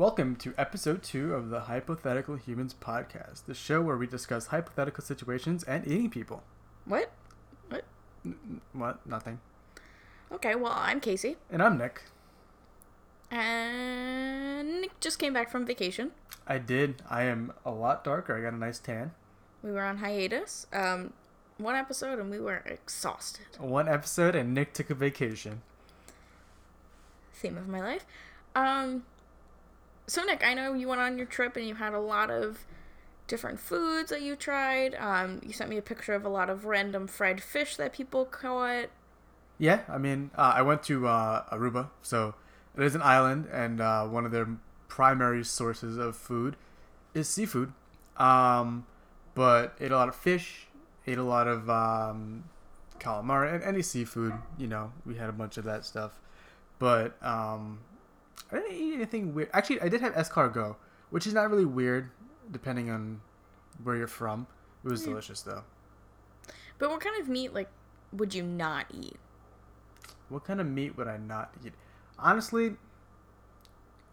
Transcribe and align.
Welcome 0.00 0.36
to 0.36 0.54
episode 0.56 1.02
two 1.02 1.34
of 1.34 1.50
the 1.50 1.60
Hypothetical 1.60 2.36
Humans 2.36 2.74
podcast, 2.80 3.44
the 3.44 3.52
show 3.52 3.82
where 3.82 3.98
we 3.98 4.06
discuss 4.06 4.46
hypothetical 4.46 5.04
situations 5.04 5.62
and 5.64 5.86
eating 5.86 6.08
people. 6.08 6.42
What? 6.86 7.12
N- 8.24 8.62
what? 8.72 9.06
Nothing. 9.06 9.40
Okay, 10.32 10.54
well, 10.54 10.72
I'm 10.74 11.00
Casey. 11.00 11.36
And 11.50 11.62
I'm 11.62 11.76
Nick. 11.76 12.00
And 13.30 14.80
Nick 14.80 14.98
just 15.00 15.18
came 15.18 15.34
back 15.34 15.50
from 15.50 15.66
vacation. 15.66 16.12
I 16.46 16.56
did. 16.56 17.02
I 17.10 17.24
am 17.24 17.52
a 17.66 17.70
lot 17.70 18.02
darker. 18.02 18.34
I 18.34 18.40
got 18.40 18.54
a 18.54 18.58
nice 18.58 18.78
tan. 18.78 19.12
We 19.62 19.70
were 19.70 19.82
on 19.84 19.98
hiatus. 19.98 20.66
Um, 20.72 21.12
one 21.58 21.74
episode 21.74 22.18
and 22.18 22.30
we 22.30 22.40
were 22.40 22.62
exhausted. 22.64 23.44
One 23.58 23.86
episode, 23.86 24.34
and 24.34 24.54
Nick 24.54 24.72
took 24.72 24.88
a 24.88 24.94
vacation. 24.94 25.60
Theme 27.34 27.58
of 27.58 27.68
my 27.68 27.82
life. 27.82 28.06
Um, 28.56 29.02
so 30.10 30.24
Nick, 30.24 30.44
I 30.44 30.54
know 30.54 30.74
you 30.74 30.88
went 30.88 31.00
on 31.00 31.16
your 31.16 31.26
trip 31.26 31.56
and 31.56 31.64
you 31.64 31.76
had 31.76 31.94
a 31.94 32.00
lot 32.00 32.30
of 32.30 32.66
different 33.28 33.60
foods 33.60 34.10
that 34.10 34.22
you 34.22 34.34
tried. 34.34 34.96
Um, 34.96 35.40
you 35.46 35.52
sent 35.52 35.70
me 35.70 35.76
a 35.76 35.82
picture 35.82 36.14
of 36.14 36.24
a 36.24 36.28
lot 36.28 36.50
of 36.50 36.64
random 36.64 37.06
fried 37.06 37.40
fish 37.40 37.76
that 37.76 37.92
people 37.92 38.24
caught. 38.24 38.88
Yeah, 39.56 39.82
I 39.88 39.98
mean, 39.98 40.32
uh, 40.36 40.54
I 40.56 40.62
went 40.62 40.82
to 40.84 41.06
uh, 41.06 41.44
Aruba, 41.54 41.90
so 42.02 42.34
it 42.76 42.82
is 42.82 42.96
an 42.96 43.02
island, 43.02 43.46
and 43.52 43.80
uh, 43.80 44.04
one 44.04 44.26
of 44.26 44.32
their 44.32 44.48
primary 44.88 45.44
sources 45.44 45.96
of 45.96 46.16
food 46.16 46.56
is 47.14 47.28
seafood. 47.28 47.72
Um, 48.16 48.86
but 49.34 49.76
ate 49.78 49.92
a 49.92 49.96
lot 49.96 50.08
of 50.08 50.16
fish, 50.16 50.66
ate 51.06 51.18
a 51.18 51.22
lot 51.22 51.46
of 51.46 51.70
um, 51.70 52.44
calamari, 52.98 53.54
and 53.54 53.62
any 53.62 53.82
seafood. 53.82 54.32
You 54.58 54.66
know, 54.66 54.90
we 55.06 55.14
had 55.14 55.28
a 55.28 55.32
bunch 55.32 55.56
of 55.56 55.62
that 55.66 55.84
stuff. 55.84 56.18
But 56.80 57.14
um, 57.22 57.78
I 58.52 58.56
didn't 58.56 58.72
eat 58.72 58.94
anything 58.94 59.34
weird. 59.34 59.50
Actually, 59.52 59.80
I 59.80 59.88
did 59.88 60.00
have 60.00 60.14
escargot, 60.14 60.76
which 61.10 61.26
is 61.26 61.34
not 61.34 61.50
really 61.50 61.64
weird, 61.64 62.10
depending 62.50 62.90
on 62.90 63.20
where 63.82 63.96
you're 63.96 64.06
from. 64.06 64.46
It 64.84 64.88
was 64.90 65.02
Yeah. 65.02 65.10
delicious 65.10 65.42
though. 65.42 65.64
But 66.78 66.90
what 66.90 67.00
kind 67.00 67.20
of 67.20 67.28
meat, 67.28 67.52
like, 67.52 67.68
would 68.12 68.34
you 68.34 68.42
not 68.42 68.86
eat? 68.90 69.18
What 70.28 70.44
kind 70.44 70.60
of 70.60 70.66
meat 70.66 70.96
would 70.96 71.08
I 71.08 71.16
not 71.16 71.52
eat? 71.64 71.74
Honestly, 72.18 72.76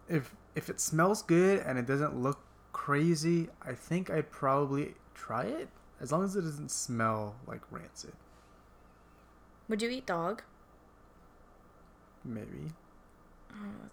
if 0.08 0.34
if 0.54 0.68
it 0.68 0.80
smells 0.80 1.22
good 1.22 1.60
and 1.60 1.78
it 1.78 1.86
doesn't 1.86 2.16
look 2.20 2.40
crazy, 2.72 3.48
I 3.62 3.74
think 3.74 4.10
I'd 4.10 4.30
probably 4.30 4.94
try 5.14 5.44
it 5.44 5.68
as 6.00 6.10
long 6.10 6.24
as 6.24 6.34
it 6.36 6.42
doesn't 6.42 6.70
smell 6.70 7.36
like 7.46 7.60
rancid. 7.70 8.14
Would 9.68 9.82
you 9.82 9.90
eat 9.90 10.06
dog? 10.06 10.42
Maybe. 12.24 12.72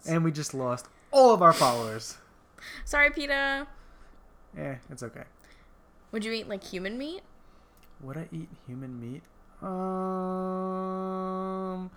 And 0.08 0.22
we 0.24 0.30
just 0.32 0.54
lost 0.54 0.86
all 1.10 1.32
of 1.34 1.42
our 1.42 1.52
followers. 1.52 2.16
Sorry, 2.84 3.10
PETA. 3.10 3.66
Yeah, 4.56 4.76
it's 4.90 5.02
okay. 5.02 5.24
Would 6.12 6.24
you 6.24 6.32
eat, 6.32 6.48
like, 6.48 6.62
human 6.64 6.96
meat? 6.96 7.22
Would 8.00 8.16
I 8.16 8.28
eat 8.32 8.48
human 8.66 9.00
meat? 9.00 9.22
Um, 10.16 11.90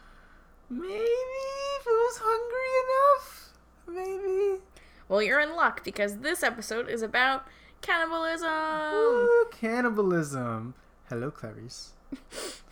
maybe 0.70 0.94
if 0.96 1.86
it 1.86 1.90
was 1.90 2.20
hungry 2.24 2.72
enough. 2.84 3.54
Maybe. 3.88 4.62
Well, 5.08 5.22
you're 5.22 5.40
in 5.40 5.56
luck 5.56 5.84
because 5.84 6.18
this 6.18 6.44
episode 6.44 6.90
is 6.90 7.02
about 7.02 7.46
cannibalism. 7.82 8.50
Ooh, 8.94 9.46
cannibalism. 9.52 10.74
Hello, 11.10 11.32
Clarice. 11.32 11.94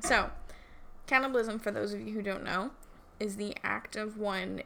So, 0.00 0.30
cannibalism, 1.08 1.58
for 1.58 1.70
those 1.72 1.92
of 1.92 2.00
you 2.00 2.12
who 2.14 2.22
don't 2.22 2.44
know, 2.44 2.70
is 3.18 3.36
the 3.36 3.56
act 3.62 3.96
of 3.96 4.16
one 4.18 4.62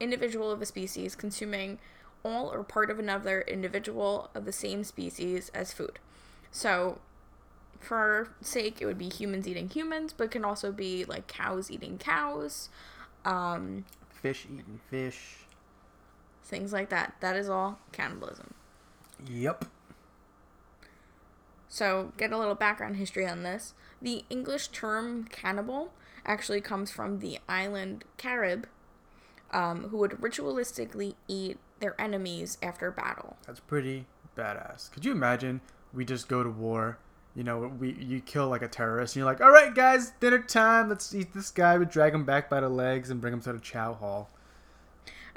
individual 0.00 0.50
of 0.50 0.60
a 0.60 0.66
species 0.66 1.14
consuming 1.14 1.78
all 2.24 2.52
or 2.52 2.62
part 2.64 2.90
of 2.90 2.98
another 2.98 3.42
individual 3.42 4.30
of 4.34 4.44
the 4.44 4.52
same 4.52 4.82
species 4.84 5.50
as 5.54 5.72
food. 5.72 5.98
So, 6.50 6.98
for 7.78 8.28
sake, 8.40 8.80
it 8.80 8.86
would 8.86 8.98
be 8.98 9.08
humans 9.08 9.46
eating 9.46 9.68
humans, 9.68 10.12
but 10.16 10.24
it 10.24 10.30
can 10.30 10.44
also 10.44 10.72
be 10.72 11.04
like 11.04 11.26
cows 11.28 11.70
eating 11.70 11.98
cows, 11.98 12.68
um, 13.24 13.84
Fish 14.10 14.46
eating 14.46 14.80
fish. 14.90 15.36
things 16.42 16.72
like 16.72 16.88
that. 16.88 17.14
That 17.20 17.36
is 17.36 17.48
all 17.48 17.78
cannibalism. 17.92 18.54
Yep. 19.28 19.66
So, 21.68 22.12
get 22.16 22.32
a 22.32 22.38
little 22.38 22.54
background 22.54 22.96
history 22.96 23.26
on 23.26 23.42
this. 23.42 23.74
The 24.00 24.24
English 24.30 24.68
term 24.68 25.24
cannibal 25.24 25.92
actually 26.26 26.60
comes 26.60 26.90
from 26.90 27.20
the 27.20 27.38
island 27.48 28.04
Carib, 28.16 28.66
um, 29.52 29.88
who 29.88 29.98
would 29.98 30.12
ritualistically 30.12 31.14
eat 31.28 31.58
their 31.80 31.98
enemies 32.00 32.58
after 32.62 32.90
battle. 32.90 33.36
That's 33.46 33.60
pretty 33.60 34.06
badass. 34.36 34.90
Could 34.92 35.04
you 35.04 35.12
imagine 35.12 35.60
we 35.92 36.04
just 36.04 36.28
go 36.28 36.42
to 36.42 36.50
war? 36.50 36.98
You 37.34 37.44
know, 37.44 37.70
we 37.78 37.92
you 37.92 38.20
kill 38.20 38.48
like 38.48 38.62
a 38.62 38.68
terrorist, 38.68 39.14
and 39.14 39.20
you're 39.20 39.30
like, 39.30 39.42
"All 39.42 39.50
right, 39.50 39.74
guys, 39.74 40.12
dinner 40.20 40.42
time. 40.42 40.88
Let's 40.88 41.14
eat 41.14 41.34
this 41.34 41.50
guy. 41.50 41.76
We 41.76 41.84
drag 41.84 42.14
him 42.14 42.24
back 42.24 42.48
by 42.48 42.60
the 42.60 42.68
legs 42.68 43.10
and 43.10 43.20
bring 43.20 43.34
him 43.34 43.42
to 43.42 43.52
the 43.52 43.58
chow 43.58 43.92
hall." 43.92 44.30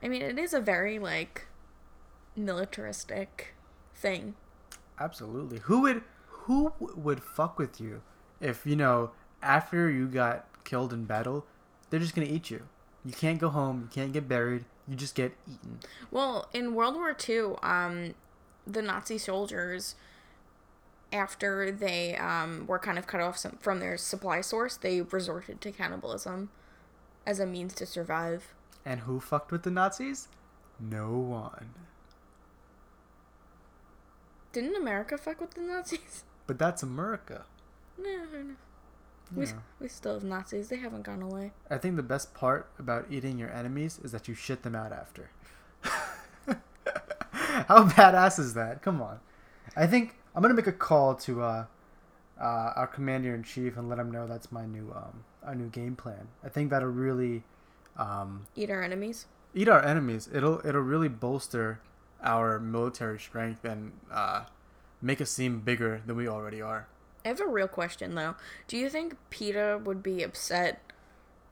I 0.02 0.08
mean, 0.08 0.22
it 0.22 0.40
is 0.40 0.54
a 0.54 0.62
very, 0.62 0.98
like, 0.98 1.48
militaristic 2.38 3.54
thing. 3.94 4.36
Absolutely. 5.00 5.60
Who 5.60 5.82
would 5.82 6.04
who 6.28 6.74
would 6.80 7.22
fuck 7.22 7.60
with 7.60 7.80
you 7.80 8.02
if 8.40 8.66
you 8.66 8.76
know 8.76 9.12
after 9.42 9.90
you 9.90 10.08
got 10.08 10.46
killed 10.70 10.94
in 10.94 11.06
battle, 11.06 11.46
they're 11.90 12.00
just 12.00 12.16
gonna 12.16 12.28
eat 12.28 12.50
you. 12.50 12.64
You 13.06 13.14
can't 13.14 13.40
go 13.40 13.50
home. 13.50 13.82
You 13.82 13.90
can't 13.94 14.14
get 14.14 14.28
buried. 14.28 14.66
You 14.88 14.96
just 14.96 15.16
get 15.16 15.34
eaten. 15.48 15.80
Well, 16.12 16.50
in 16.54 16.76
World 16.76 16.96
War 16.96 17.16
II, 17.28 17.56
um, 17.64 18.14
the 18.68 18.82
Nazi 18.82 19.18
soldiers, 19.18 19.96
after 21.12 21.72
they 21.72 22.16
um, 22.18 22.66
were 22.68 22.80
kind 22.80 22.98
of 23.00 23.08
cut 23.08 23.22
off 23.22 23.38
some, 23.38 23.58
from 23.60 23.80
their 23.80 23.98
supply 23.98 24.42
source, 24.42 24.78
they 24.78 25.02
resorted 25.02 25.62
to 25.62 25.72
cannibalism 25.72 26.50
as 27.26 27.40
a 27.40 27.46
means 27.46 27.74
to 27.76 27.86
survive. 27.86 28.54
And 28.86 29.02
who 29.02 29.20
fucked 29.20 29.52
with 29.52 29.64
the 29.64 29.72
Nazis? 29.72 30.28
No 30.80 31.18
one. 31.18 31.74
Didn't 34.52 34.76
America 34.76 35.18
fuck 35.18 35.40
with 35.40 35.52
the 35.52 35.62
Nazis? 35.62 36.24
But 36.48 36.60
that's 36.60 36.84
America. 36.84 37.46
No, 38.02 38.24
no, 38.32 38.42
no. 38.42 38.56
We, 39.36 39.46
Yeah. 39.46 39.54
we 39.80 39.88
still 39.88 40.16
have 40.16 40.24
Nazis. 40.24 40.70
They 40.70 40.78
haven't 40.78 41.04
gone 41.04 41.22
away. 41.22 41.52
I 41.70 41.78
think 41.78 41.96
the 41.96 42.04
best 42.04 42.34
part 42.34 42.70
about 42.80 43.06
eating 43.12 43.38
your 43.38 43.52
enemies 43.52 44.00
is 44.04 44.12
that 44.12 44.28
you 44.28 44.34
shit 44.34 44.64
them 44.64 44.76
out 44.76 44.92
after. 44.92 45.30
How 47.68 47.88
badass 47.88 48.40
is 48.40 48.54
that? 48.56 48.82
Come 48.82 49.02
on. 49.02 49.20
I 49.76 49.86
think 49.88 50.16
I'm 50.36 50.42
gonna 50.42 50.54
make 50.54 50.68
a 50.68 50.72
call 50.72 51.16
to 51.16 51.42
uh, 51.42 51.66
uh, 52.40 52.44
our 52.76 52.88
commander 52.88 53.36
in 53.36 53.44
chief 53.44 53.78
and 53.78 53.90
let 53.90 54.00
him 54.00 54.12
know 54.12 54.28
that's 54.28 54.52
my 54.52 54.66
new 54.66 54.92
um, 54.96 55.24
our 55.44 55.56
new 55.56 55.70
game 55.70 55.96
plan. 55.96 56.28
I 56.44 56.50
think 56.50 56.70
that'll 56.70 56.90
really 56.90 57.44
um, 57.98 58.46
Eat 58.56 58.70
our 58.70 58.82
enemies. 58.82 59.26
eat 59.54 59.68
our 59.68 59.84
enemies. 59.84 60.30
It'll 60.34 60.66
it'll 60.66 60.82
really 60.82 61.10
bolster 61.10 61.80
our 62.24 62.60
military 62.60 63.20
strength 63.20 63.64
and 63.66 63.92
uh, 64.12 64.46
make 65.02 65.22
us 65.22 65.30
seem 65.30 65.60
bigger 65.62 66.02
than 66.06 66.16
we 66.16 66.28
already 66.28 66.62
are. 66.62 66.88
I 67.26 67.28
have 67.30 67.42
a 67.42 67.48
real 67.48 67.68
question 67.68 68.16
though. 68.16 68.36
Do 68.68 68.78
you 68.78 68.90
think 68.90 69.16
PETA 69.30 69.82
would 69.84 70.02
be 70.02 70.24
upset 70.24 70.82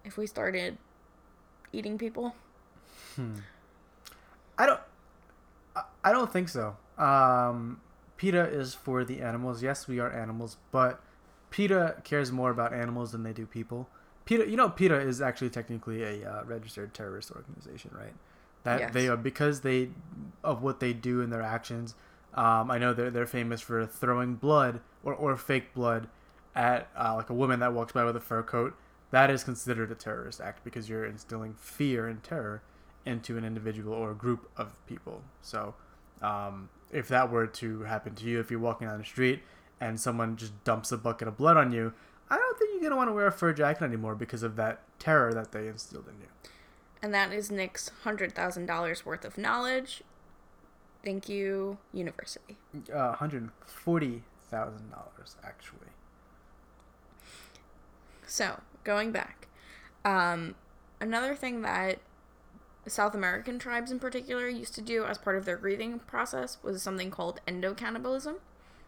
if 0.05 0.17
we 0.17 0.25
started 0.27 0.77
eating 1.73 1.97
people? 1.97 2.35
I 4.57 4.65
don't. 4.65 4.79
I- 5.75 5.83
I 6.03 6.11
don't 6.11 6.31
think 6.31 6.49
so. 6.49 6.77
Um, 6.97 7.81
PETA 8.17 8.47
is 8.49 8.73
for 8.73 9.03
the 9.03 9.21
animals. 9.21 9.61
Yes, 9.61 9.87
we 9.87 9.99
are 9.99 10.11
animals, 10.11 10.57
but 10.71 11.01
PETA 11.51 11.97
cares 12.03 12.31
more 12.31 12.49
about 12.49 12.73
animals 12.73 13.11
than 13.11 13.23
they 13.23 13.33
do 13.33 13.45
people. 13.45 13.89
PETA, 14.25 14.49
you 14.49 14.55
know, 14.57 14.69
PETA 14.69 14.99
is 14.99 15.21
actually 15.21 15.49
technically 15.49 16.01
a 16.03 16.29
uh, 16.29 16.43
registered 16.45 16.93
terrorist 16.93 17.31
organization, 17.31 17.91
right? 17.93 18.13
That 18.63 18.79
Yes. 18.79 18.93
they 18.93 19.07
are 19.07 19.17
because 19.17 19.61
they 19.61 19.89
of 20.43 20.61
what 20.63 20.79
they 20.79 20.93
do 20.93 21.21
and 21.21 21.31
their 21.31 21.41
actions. 21.41 21.93
Um, 22.37 22.69
I 22.69 22.77
know 22.77 22.93
they're 22.93 23.09
they're 23.09 23.25
famous 23.25 23.61
for 23.61 23.85
throwing 23.85 24.35
blood 24.35 24.79
or, 25.03 25.13
or 25.13 25.35
fake 25.35 25.73
blood 25.73 26.07
at 26.55 26.87
uh, 26.97 27.15
like 27.15 27.29
a 27.29 27.33
woman 27.33 27.59
that 27.59 27.73
walks 27.73 27.91
by 27.93 28.05
with 28.05 28.15
a 28.15 28.21
fur 28.21 28.43
coat. 28.43 28.75
That 29.11 29.29
is 29.29 29.43
considered 29.43 29.91
a 29.91 29.95
terrorist 29.95 30.39
act 30.39 30.63
because 30.63 30.87
you're 30.87 31.05
instilling 31.05 31.55
fear 31.55 32.07
and 32.07 32.23
terror 32.23 32.61
into 33.05 33.37
an 33.37 33.43
individual 33.43 33.93
or 33.93 34.11
a 34.11 34.15
group 34.15 34.49
of 34.55 34.85
people. 34.85 35.23
So, 35.41 35.75
um, 36.21 36.69
if 36.91 37.07
that 37.07 37.31
were 37.31 37.47
to 37.47 37.81
happen 37.83 38.15
to 38.15 38.25
you, 38.25 38.39
if 38.39 38.51
you're 38.51 38.59
walking 38.59 38.87
down 38.87 38.99
the 38.99 39.05
street 39.05 39.41
and 39.79 39.99
someone 39.99 40.35
just 40.35 40.63
dumps 40.63 40.91
a 40.91 40.97
bucket 40.97 41.27
of 41.27 41.37
blood 41.37 41.57
on 41.57 41.71
you, 41.71 41.93
I 42.29 42.37
don't 42.37 42.59
think 42.59 42.71
you're 42.73 42.83
gonna 42.83 42.97
want 42.97 43.09
to 43.09 43.13
wear 43.13 43.27
a 43.27 43.31
fur 43.31 43.53
jacket 43.53 43.83
anymore 43.83 44.13
because 44.13 44.43
of 44.43 44.55
that 44.57 44.81
terror 44.99 45.33
that 45.33 45.53
they 45.53 45.67
instilled 45.67 46.07
in 46.07 46.21
you. 46.21 46.27
And 47.01 47.13
that 47.13 47.31
is 47.31 47.49
Nick's 47.49 47.89
hundred 48.03 48.33
thousand 48.33 48.65
dollars 48.67 49.05
worth 49.05 49.25
of 49.25 49.37
knowledge. 49.37 50.03
Thank 51.07 51.29
you, 51.29 51.77
university. 51.93 52.57
Uh, 52.93 53.13
hundred 53.13 53.49
forty 53.65 54.23
thousand 54.51 54.91
dollars 54.91 55.37
actually. 55.41 55.87
So, 58.25 58.59
going 58.83 59.13
back, 59.13 59.47
um, 60.03 60.55
another 60.99 61.33
thing 61.33 61.61
that 61.61 61.99
South 62.87 63.15
American 63.15 63.57
tribes 63.57 63.89
in 63.89 63.99
particular 63.99 64.49
used 64.49 64.75
to 64.75 64.81
do 64.81 65.05
as 65.05 65.17
part 65.17 65.37
of 65.37 65.45
their 65.45 65.55
grieving 65.55 65.99
process 65.99 66.57
was 66.61 66.83
something 66.83 67.09
called 67.09 67.39
endocannibalism, 67.47 68.39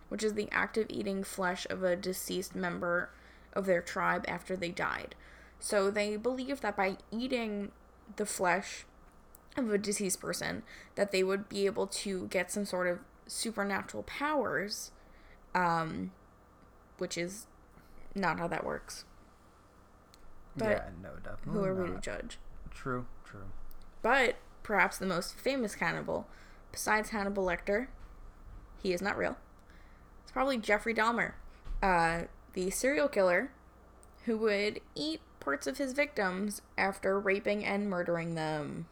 which 0.10 0.21
is 0.21 0.33
the 0.33 0.50
act 0.51 0.77
of 0.77 0.88
eating 0.89 1.24
flesh 1.24 1.66
of 1.69 1.83
a 1.83 1.95
deceased 1.95 2.54
member 2.54 3.12
of 3.54 3.66
their 3.66 3.81
tribe 3.81 4.25
after 4.27 4.57
they 4.57 4.71
died. 4.71 5.16
So 5.57 5.89
they 5.89 6.18
believed 6.18 6.63
that 6.63 6.75
by 6.75 6.98
eating 7.12 7.71
the 8.18 8.25
flesh 8.25 8.83
of 9.67 9.73
a 9.73 9.77
deceased 9.77 10.19
person, 10.19 10.63
that 10.95 11.11
they 11.11 11.23
would 11.23 11.50
be 11.50 11.65
able 11.65 11.88
to 11.88 12.27
get 12.27 12.51
some 12.51 12.65
sort 12.65 12.88
of 12.88 13.00
supernatural 13.27 14.03
powers, 14.03 14.91
um, 15.53 16.11
which 16.97 17.17
is 17.17 17.47
not 18.15 18.39
how 18.39 18.47
that 18.47 18.63
works. 18.63 19.06
But 20.56 20.69
yeah, 20.69 20.89
no, 21.01 21.09
definitely. 21.23 21.53
Who 21.53 21.65
are 21.65 21.75
we 21.75 21.91
to 21.91 22.01
judge? 22.01 22.38
True, 22.71 23.06
true. 23.23 23.45
But 24.01 24.35
perhaps 24.63 24.97
the 24.97 25.06
most 25.06 25.35
famous 25.35 25.75
cannibal, 25.75 26.27
besides 26.71 27.09
Hannibal 27.09 27.45
Lecter, 27.45 27.88
he 28.81 28.94
is 28.94 29.01
not 29.01 29.17
real. 29.17 29.38
It's 30.23 30.31
probably 30.31 30.57
Jeffrey 30.57 30.94
Dahmer, 30.94 31.33
uh, 31.81 32.23
the 32.53 32.69
serial 32.69 33.07
killer 33.07 33.51
who 34.25 34.38
would 34.38 34.81
eat 34.95 35.21
parts 35.39 35.67
of 35.67 35.77
his 35.77 35.94
victims 35.94 36.61
after 36.77 37.19
raping 37.19 37.65
and 37.65 37.89
murdering 37.89 38.35
them. 38.35 38.88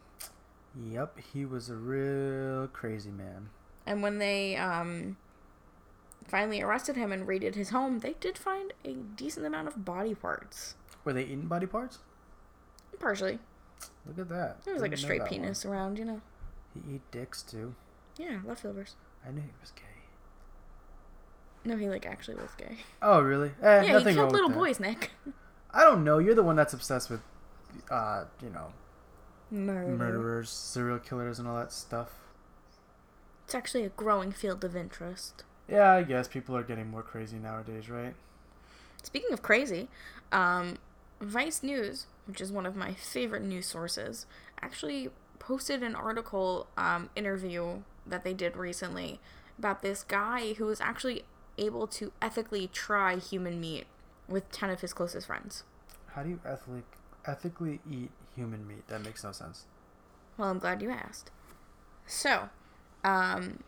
Yep, 0.86 1.18
he 1.32 1.44
was 1.44 1.68
a 1.68 1.74
real 1.74 2.68
crazy 2.68 3.10
man. 3.10 3.48
And 3.86 4.02
when 4.02 4.18
they 4.18 4.56
um, 4.56 5.16
finally 6.26 6.62
arrested 6.62 6.96
him 6.96 7.10
and 7.10 7.26
raided 7.26 7.54
his 7.54 7.70
home, 7.70 8.00
they 8.00 8.14
did 8.20 8.38
find 8.38 8.72
a 8.84 8.92
decent 8.92 9.46
amount 9.46 9.68
of 9.68 9.84
body 9.84 10.14
parts. 10.14 10.74
Were 11.04 11.12
they 11.12 11.24
eating 11.24 11.46
body 11.46 11.66
parts? 11.66 11.98
Partially. 13.00 13.38
Look 14.06 14.18
at 14.18 14.28
that. 14.28 14.64
There 14.64 14.74
was 14.74 14.82
like 14.82 14.92
a 14.92 14.96
straight 14.96 15.18
that 15.18 15.30
one. 15.30 15.40
penis 15.40 15.64
around, 15.64 15.98
you 15.98 16.04
know. 16.04 16.20
He 16.74 16.94
ate 16.94 17.10
dicks 17.10 17.42
too. 17.42 17.74
Yeah, 18.16 18.40
leftovers. 18.44 18.96
I 19.26 19.30
knew 19.30 19.40
he 19.40 19.48
was 19.60 19.72
gay. 19.72 19.82
No, 21.64 21.76
he 21.76 21.88
like 21.88 22.06
actually 22.06 22.36
was 22.36 22.50
gay. 22.56 22.78
Oh, 23.02 23.20
really? 23.20 23.52
Eh, 23.62 23.82
yeah, 23.82 23.98
he 23.98 24.14
killed 24.14 24.32
little 24.32 24.48
boys, 24.48 24.80
Nick. 24.80 25.12
I 25.70 25.84
don't 25.84 26.04
know. 26.04 26.18
You're 26.18 26.34
the 26.34 26.42
one 26.42 26.56
that's 26.56 26.72
obsessed 26.72 27.10
with, 27.10 27.20
uh, 27.90 28.24
you 28.42 28.50
know, 28.50 28.72
Murder. 29.50 29.88
murderers, 29.88 30.50
serial 30.50 30.98
killers, 30.98 31.38
and 31.38 31.48
all 31.48 31.56
that 31.56 31.72
stuff. 31.72 32.10
It's 33.44 33.54
actually 33.54 33.84
a 33.84 33.90
growing 33.90 34.32
field 34.32 34.62
of 34.62 34.76
interest. 34.76 35.44
Yeah, 35.68 35.92
I 35.92 36.02
guess 36.02 36.28
people 36.28 36.56
are 36.56 36.62
getting 36.62 36.90
more 36.90 37.02
crazy 37.02 37.38
nowadays, 37.38 37.88
right? 37.88 38.14
Speaking 39.02 39.32
of 39.32 39.42
crazy, 39.42 39.88
um, 40.32 40.78
Vice 41.20 41.62
News, 41.62 42.06
which 42.26 42.40
is 42.40 42.52
one 42.52 42.66
of 42.66 42.76
my 42.76 42.94
favorite 42.94 43.42
news 43.42 43.66
sources, 43.66 44.26
actually 44.60 45.08
posted 45.38 45.82
an 45.82 45.94
article 45.94 46.66
um, 46.76 47.10
interview 47.16 47.82
that 48.06 48.24
they 48.24 48.34
did 48.34 48.56
recently 48.56 49.20
about 49.58 49.82
this 49.82 50.02
guy 50.04 50.54
who 50.54 50.66
was 50.66 50.80
actually 50.80 51.24
able 51.56 51.86
to 51.86 52.12
ethically 52.22 52.68
try 52.68 53.16
human 53.16 53.60
meat 53.60 53.86
with 54.28 54.50
10 54.52 54.70
of 54.70 54.80
his 54.80 54.92
closest 54.92 55.26
friends. 55.26 55.64
How 56.14 56.22
do 56.22 56.30
you 56.30 56.40
ethically 56.44 56.82
ethically 57.26 57.80
eat 57.90 58.10
human 58.38 58.66
meat? 58.66 58.86
That 58.88 59.02
makes 59.02 59.24
no 59.24 59.32
sense. 59.32 59.64
Well, 60.36 60.48
I'm 60.48 60.58
glad 60.58 60.80
you 60.80 60.90
asked. 60.90 61.30
So, 62.06 62.48
um, 63.04 63.58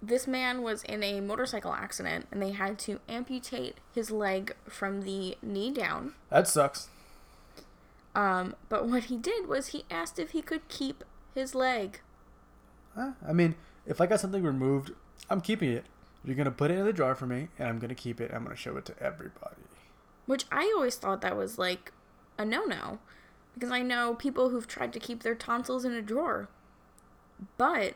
this 0.00 0.26
man 0.26 0.62
was 0.62 0.82
in 0.84 1.02
a 1.02 1.20
motorcycle 1.20 1.72
accident 1.72 2.26
and 2.30 2.40
they 2.40 2.52
had 2.52 2.78
to 2.80 3.00
amputate 3.08 3.78
his 3.94 4.10
leg 4.10 4.54
from 4.68 5.02
the 5.02 5.36
knee 5.42 5.72
down. 5.72 6.14
That 6.30 6.48
sucks. 6.48 6.88
Um, 8.14 8.54
but 8.68 8.86
what 8.86 9.04
he 9.04 9.16
did 9.16 9.48
was 9.48 9.68
he 9.68 9.84
asked 9.90 10.18
if 10.18 10.30
he 10.30 10.42
could 10.42 10.68
keep 10.68 11.04
his 11.34 11.54
leg. 11.54 12.00
Huh? 12.94 13.12
I 13.26 13.32
mean, 13.32 13.56
if 13.86 14.00
I 14.00 14.06
got 14.06 14.20
something 14.20 14.42
removed, 14.42 14.92
I'm 15.28 15.40
keeping 15.40 15.72
it. 15.72 15.84
You're 16.24 16.36
gonna 16.36 16.50
put 16.50 16.70
it 16.70 16.78
in 16.78 16.86
the 16.86 16.92
jar 16.92 17.14
for 17.14 17.26
me, 17.26 17.48
and 17.58 17.68
I'm 17.68 17.78
gonna 17.78 17.94
keep 17.94 18.20
it. 18.20 18.30
I'm 18.32 18.44
gonna 18.44 18.56
show 18.56 18.76
it 18.76 18.84
to 18.86 18.94
everybody. 18.98 19.62
Which 20.26 20.46
I 20.50 20.72
always 20.74 20.96
thought 20.96 21.20
that 21.20 21.36
was 21.36 21.58
like 21.58 21.92
a 22.38 22.44
no 22.44 22.64
no. 22.64 22.98
Because 23.54 23.70
I 23.70 23.82
know 23.82 24.14
people 24.14 24.50
who've 24.50 24.66
tried 24.66 24.92
to 24.92 25.00
keep 25.00 25.22
their 25.22 25.34
tonsils 25.34 25.84
in 25.84 25.92
a 25.92 26.02
drawer. 26.02 26.48
But 27.56 27.94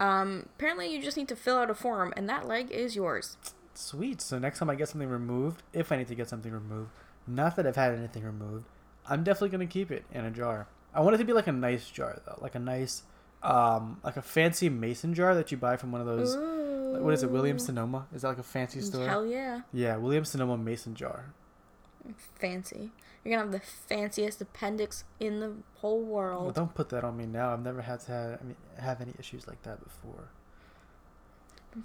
um, 0.00 0.48
apparently 0.56 0.92
you 0.94 1.02
just 1.02 1.16
need 1.16 1.28
to 1.28 1.36
fill 1.36 1.56
out 1.56 1.70
a 1.70 1.74
form 1.74 2.12
and 2.16 2.28
that 2.28 2.46
leg 2.46 2.70
is 2.70 2.96
yours. 2.96 3.36
Sweet. 3.74 4.20
So 4.20 4.38
next 4.38 4.58
time 4.58 4.70
I 4.70 4.74
get 4.74 4.88
something 4.88 5.08
removed, 5.08 5.62
if 5.72 5.92
I 5.92 5.96
need 5.96 6.08
to 6.08 6.14
get 6.14 6.28
something 6.28 6.52
removed, 6.52 6.90
not 7.26 7.56
that 7.56 7.66
I've 7.66 7.76
had 7.76 7.92
anything 7.94 8.24
removed, 8.24 8.66
I'm 9.06 9.24
definitely 9.24 9.50
gonna 9.50 9.66
keep 9.66 9.90
it 9.90 10.04
in 10.12 10.24
a 10.24 10.30
jar. 10.30 10.68
I 10.94 11.00
want 11.00 11.14
it 11.14 11.18
to 11.18 11.24
be 11.24 11.32
like 11.32 11.46
a 11.46 11.52
nice 11.52 11.90
jar 11.90 12.20
though, 12.24 12.38
like 12.40 12.54
a 12.54 12.58
nice, 12.58 13.02
um, 13.42 14.00
like 14.04 14.16
a 14.16 14.22
fancy 14.22 14.68
mason 14.68 15.12
jar 15.14 15.34
that 15.34 15.50
you 15.50 15.58
buy 15.58 15.76
from 15.76 15.92
one 15.92 16.00
of 16.00 16.06
those. 16.06 16.36
What 17.02 17.12
is 17.12 17.22
it, 17.24 17.30
Williams 17.30 17.66
Sonoma? 17.66 18.06
Is 18.14 18.22
that 18.22 18.28
like 18.28 18.38
a 18.38 18.44
fancy 18.44 18.80
store? 18.80 19.06
Hell 19.06 19.26
yeah. 19.26 19.62
Yeah, 19.72 19.96
Williams 19.96 20.30
Sonoma 20.30 20.56
mason 20.56 20.94
jar. 20.94 21.26
Fancy. 22.36 22.92
You're 23.24 23.38
gonna 23.38 23.50
have 23.50 23.52
the 23.52 23.66
fanciest 23.66 24.40
appendix 24.40 25.04
in 25.18 25.40
the 25.40 25.52
whole 25.76 26.02
world. 26.02 26.44
Well, 26.44 26.52
don't 26.52 26.74
put 26.74 26.90
that 26.90 27.04
on 27.04 27.16
me 27.16 27.26
now. 27.26 27.52
I've 27.52 27.62
never 27.62 27.82
had 27.82 28.00
to 28.00 28.12
have, 28.12 28.38
I 28.40 28.44
mean, 28.44 28.56
have 28.78 29.00
any 29.00 29.14
issues 29.18 29.46
like 29.48 29.62
that 29.62 29.82
before. 29.82 30.28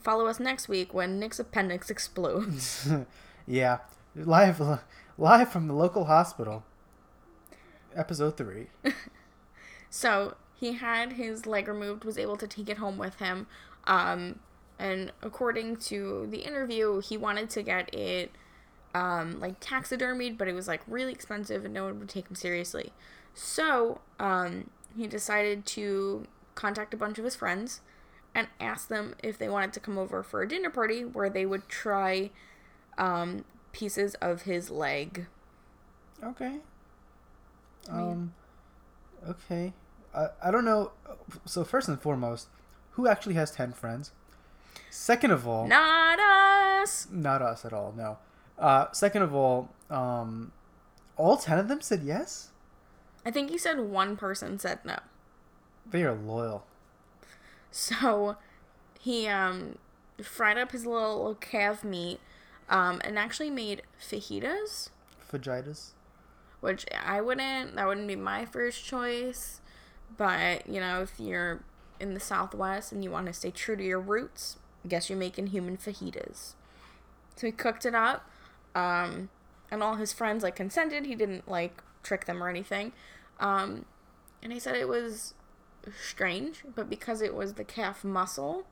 Follow 0.02 0.28
us 0.28 0.40
next 0.40 0.68
week 0.68 0.94
when 0.94 1.20
Nick's 1.20 1.40
appendix 1.40 1.90
explodes. 1.90 2.90
yeah, 3.48 3.80
live, 4.16 4.62
live 5.18 5.52
from 5.52 5.68
the 5.68 5.74
local 5.74 6.06
hospital. 6.06 6.64
Episode 7.96 8.38
three. 8.38 8.68
So 9.90 10.36
he 10.56 10.74
had 10.74 11.14
his 11.14 11.46
leg 11.46 11.68
removed, 11.68 12.04
was 12.04 12.18
able 12.18 12.38
to 12.38 12.48
take 12.48 12.70
it 12.70 12.78
home 12.78 12.98
with 12.98 13.16
him. 13.16 13.48
Um, 13.86 14.40
and 14.78 15.12
according 15.22 15.78
to 15.78 16.28
the 16.30 16.40
interview, 16.40 17.02
he 17.02 17.18
wanted 17.18 17.50
to 17.52 17.64
get 17.64 17.94
it 17.94 18.32
um, 18.94 19.40
like 19.40 19.60
taxidermied, 19.60 20.38
but 20.38 20.48
it 20.48 20.54
was 20.54 20.68
like 20.68 20.82
really 20.88 21.12
expensive 21.12 21.66
and 21.66 21.74
no 21.74 21.86
one 21.86 22.00
would 22.00 22.10
take 22.10 22.28
him 22.28 22.36
seriously. 22.36 22.92
So 23.34 24.02
um, 24.20 24.70
he 24.98 25.08
decided 25.08 25.66
to 25.68 26.26
contact 26.56 26.94
a 26.94 26.98
bunch 26.98 27.18
of 27.18 27.24
his 27.26 27.36
friends 27.36 27.82
and 28.36 28.48
ask 28.60 28.88
them 28.90 29.16
if 29.24 29.38
they 29.38 29.50
wanted 29.50 29.74
to 29.74 29.80
come 29.80 29.98
over 29.98 30.22
for 30.24 30.42
a 30.42 30.48
dinner 30.48 30.70
party 30.70 31.04
where 31.06 31.30
they 31.30 31.46
would 31.46 31.68
try 31.70 32.30
um, 32.98 33.46
pieces 33.72 34.16
of 34.16 34.44
his 34.44 34.70
leg. 34.70 35.28
Okay. 36.24 36.60
I 37.90 37.94
mean- 37.94 38.02
Um. 38.02 38.34
Okay. 39.28 39.74
I 40.16 40.28
I 40.44 40.52
don't 40.52 40.66
know. 40.66 40.92
So 41.46 41.64
first 41.64 41.88
and 41.88 42.00
foremost, 42.02 42.48
who 42.92 43.08
actually 43.08 43.36
has 43.36 43.52
ten 43.52 43.74
friends? 43.74 44.12
Second 44.90 45.32
of 45.32 45.48
all, 45.48 45.68
Not 45.68 46.20
us! 46.20 47.08
not 47.12 47.42
us 47.42 47.64
at 47.66 47.74
all. 47.74 47.94
No. 47.96 48.18
Uh. 48.60 48.92
Second 48.92 49.22
of 49.22 49.34
all, 49.34 49.70
um, 49.90 50.52
all 51.18 51.38
ten 51.38 51.58
of 51.58 51.68
them 51.68 51.82
said 51.82 52.04
yes. 52.04 52.50
I 53.26 53.32
think 53.32 53.50
he 53.50 53.58
said 53.58 53.80
one 53.80 54.16
person 54.18 54.60
said 54.60 54.80
no. 54.86 55.00
They 55.90 56.04
are 56.04 56.14
loyal. 56.14 56.66
So 57.72 58.38
he 59.00 59.28
um 59.28 59.78
fried 60.22 60.58
up 60.58 60.72
his 60.72 60.86
little, 60.86 61.18
little 61.18 61.36
calf 61.36 61.84
meat 61.84 62.20
um 62.70 63.02
and 63.04 63.18
actually 63.18 63.50
made 63.50 63.84
fajitas, 64.02 64.90
Fajitas. 65.32 65.92
which 66.60 66.86
I 67.06 67.22
wouldn't 67.22 67.76
that 67.76 67.88
wouldn't 67.88 68.08
be 68.08 68.16
my 68.16 68.46
first 68.46 68.84
choice. 68.84 69.62
But, 70.18 70.68
you 70.68 70.80
know, 70.80 71.02
if 71.04 71.20
you're 71.20 71.62
in 72.00 72.14
the 72.16 72.20
southwest 72.20 72.92
and 72.92 73.04
you 73.04 73.12
want 73.12 73.28
to 73.28 73.34
stay 73.34 73.52
true 73.52 73.76
to 73.76 73.84
your 73.84 74.00
roots, 74.00 74.58
I 74.84 74.88
guess 74.88 75.10
you're 75.10 75.20
making 75.20 75.48
human 75.48 75.78
fajitas. 75.78 76.54
So 77.36 77.46
he 77.48 77.52
cooked 77.52 77.86
it 77.86 77.94
up. 77.94 78.28
Um 78.80 79.30
and 79.72 79.84
all 79.84 79.96
his 79.96 80.14
friends 80.14 80.44
like 80.44 80.56
consented. 80.56 81.06
He 81.06 81.16
didn't 81.16 81.48
like 81.48 81.82
trick 82.04 82.26
them 82.26 82.42
or 82.44 82.50
anything. 82.50 82.92
Um 83.40 83.86
and 84.42 84.54
he 84.54 84.60
said 84.60 84.76
it 84.76 84.88
was 84.88 85.34
strange, 86.02 86.64
but 86.76 86.90
because 86.90 87.22
it 87.22 87.34
was 87.34 87.54
the 87.54 87.64
calf 87.64 88.04
muscle, 88.04 88.66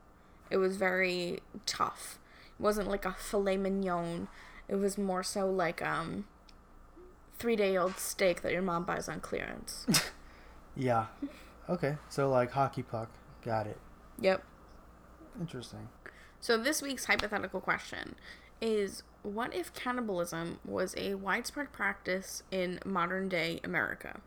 it 0.50 0.56
was 0.56 0.76
very 0.76 1.40
tough. 1.66 2.18
It 2.58 2.62
wasn't 2.62 2.88
like 2.88 3.04
a 3.04 3.12
filet 3.12 3.56
mignon. 3.56 4.28
It 4.68 4.76
was 4.76 4.96
more 4.98 5.22
so 5.22 5.50
like 5.50 5.82
um 5.82 6.26
three 7.38 7.56
day 7.56 7.76
old 7.76 7.98
steak 7.98 8.42
that 8.42 8.52
your 8.52 8.62
mom 8.62 8.84
buys 8.84 9.08
on 9.08 9.20
clearance. 9.20 9.86
Yeah. 10.76 11.06
Okay. 11.68 11.96
So 12.08 12.30
like 12.30 12.52
hockey 12.52 12.84
puck. 12.84 13.10
Got 13.44 13.66
it. 13.66 13.78
yep. 14.20 14.44
Interesting. 15.40 15.88
So 16.40 16.56
this 16.56 16.80
week's 16.80 17.06
hypothetical 17.06 17.60
question 17.60 18.14
is 18.60 19.02
what 19.22 19.54
if 19.54 19.72
cannibalism 19.74 20.58
was 20.64 20.94
a 20.96 21.14
widespread 21.14 21.72
practice 21.72 22.42
in 22.50 22.78
modern 22.84 23.28
day 23.28 23.60
America? 23.64 24.20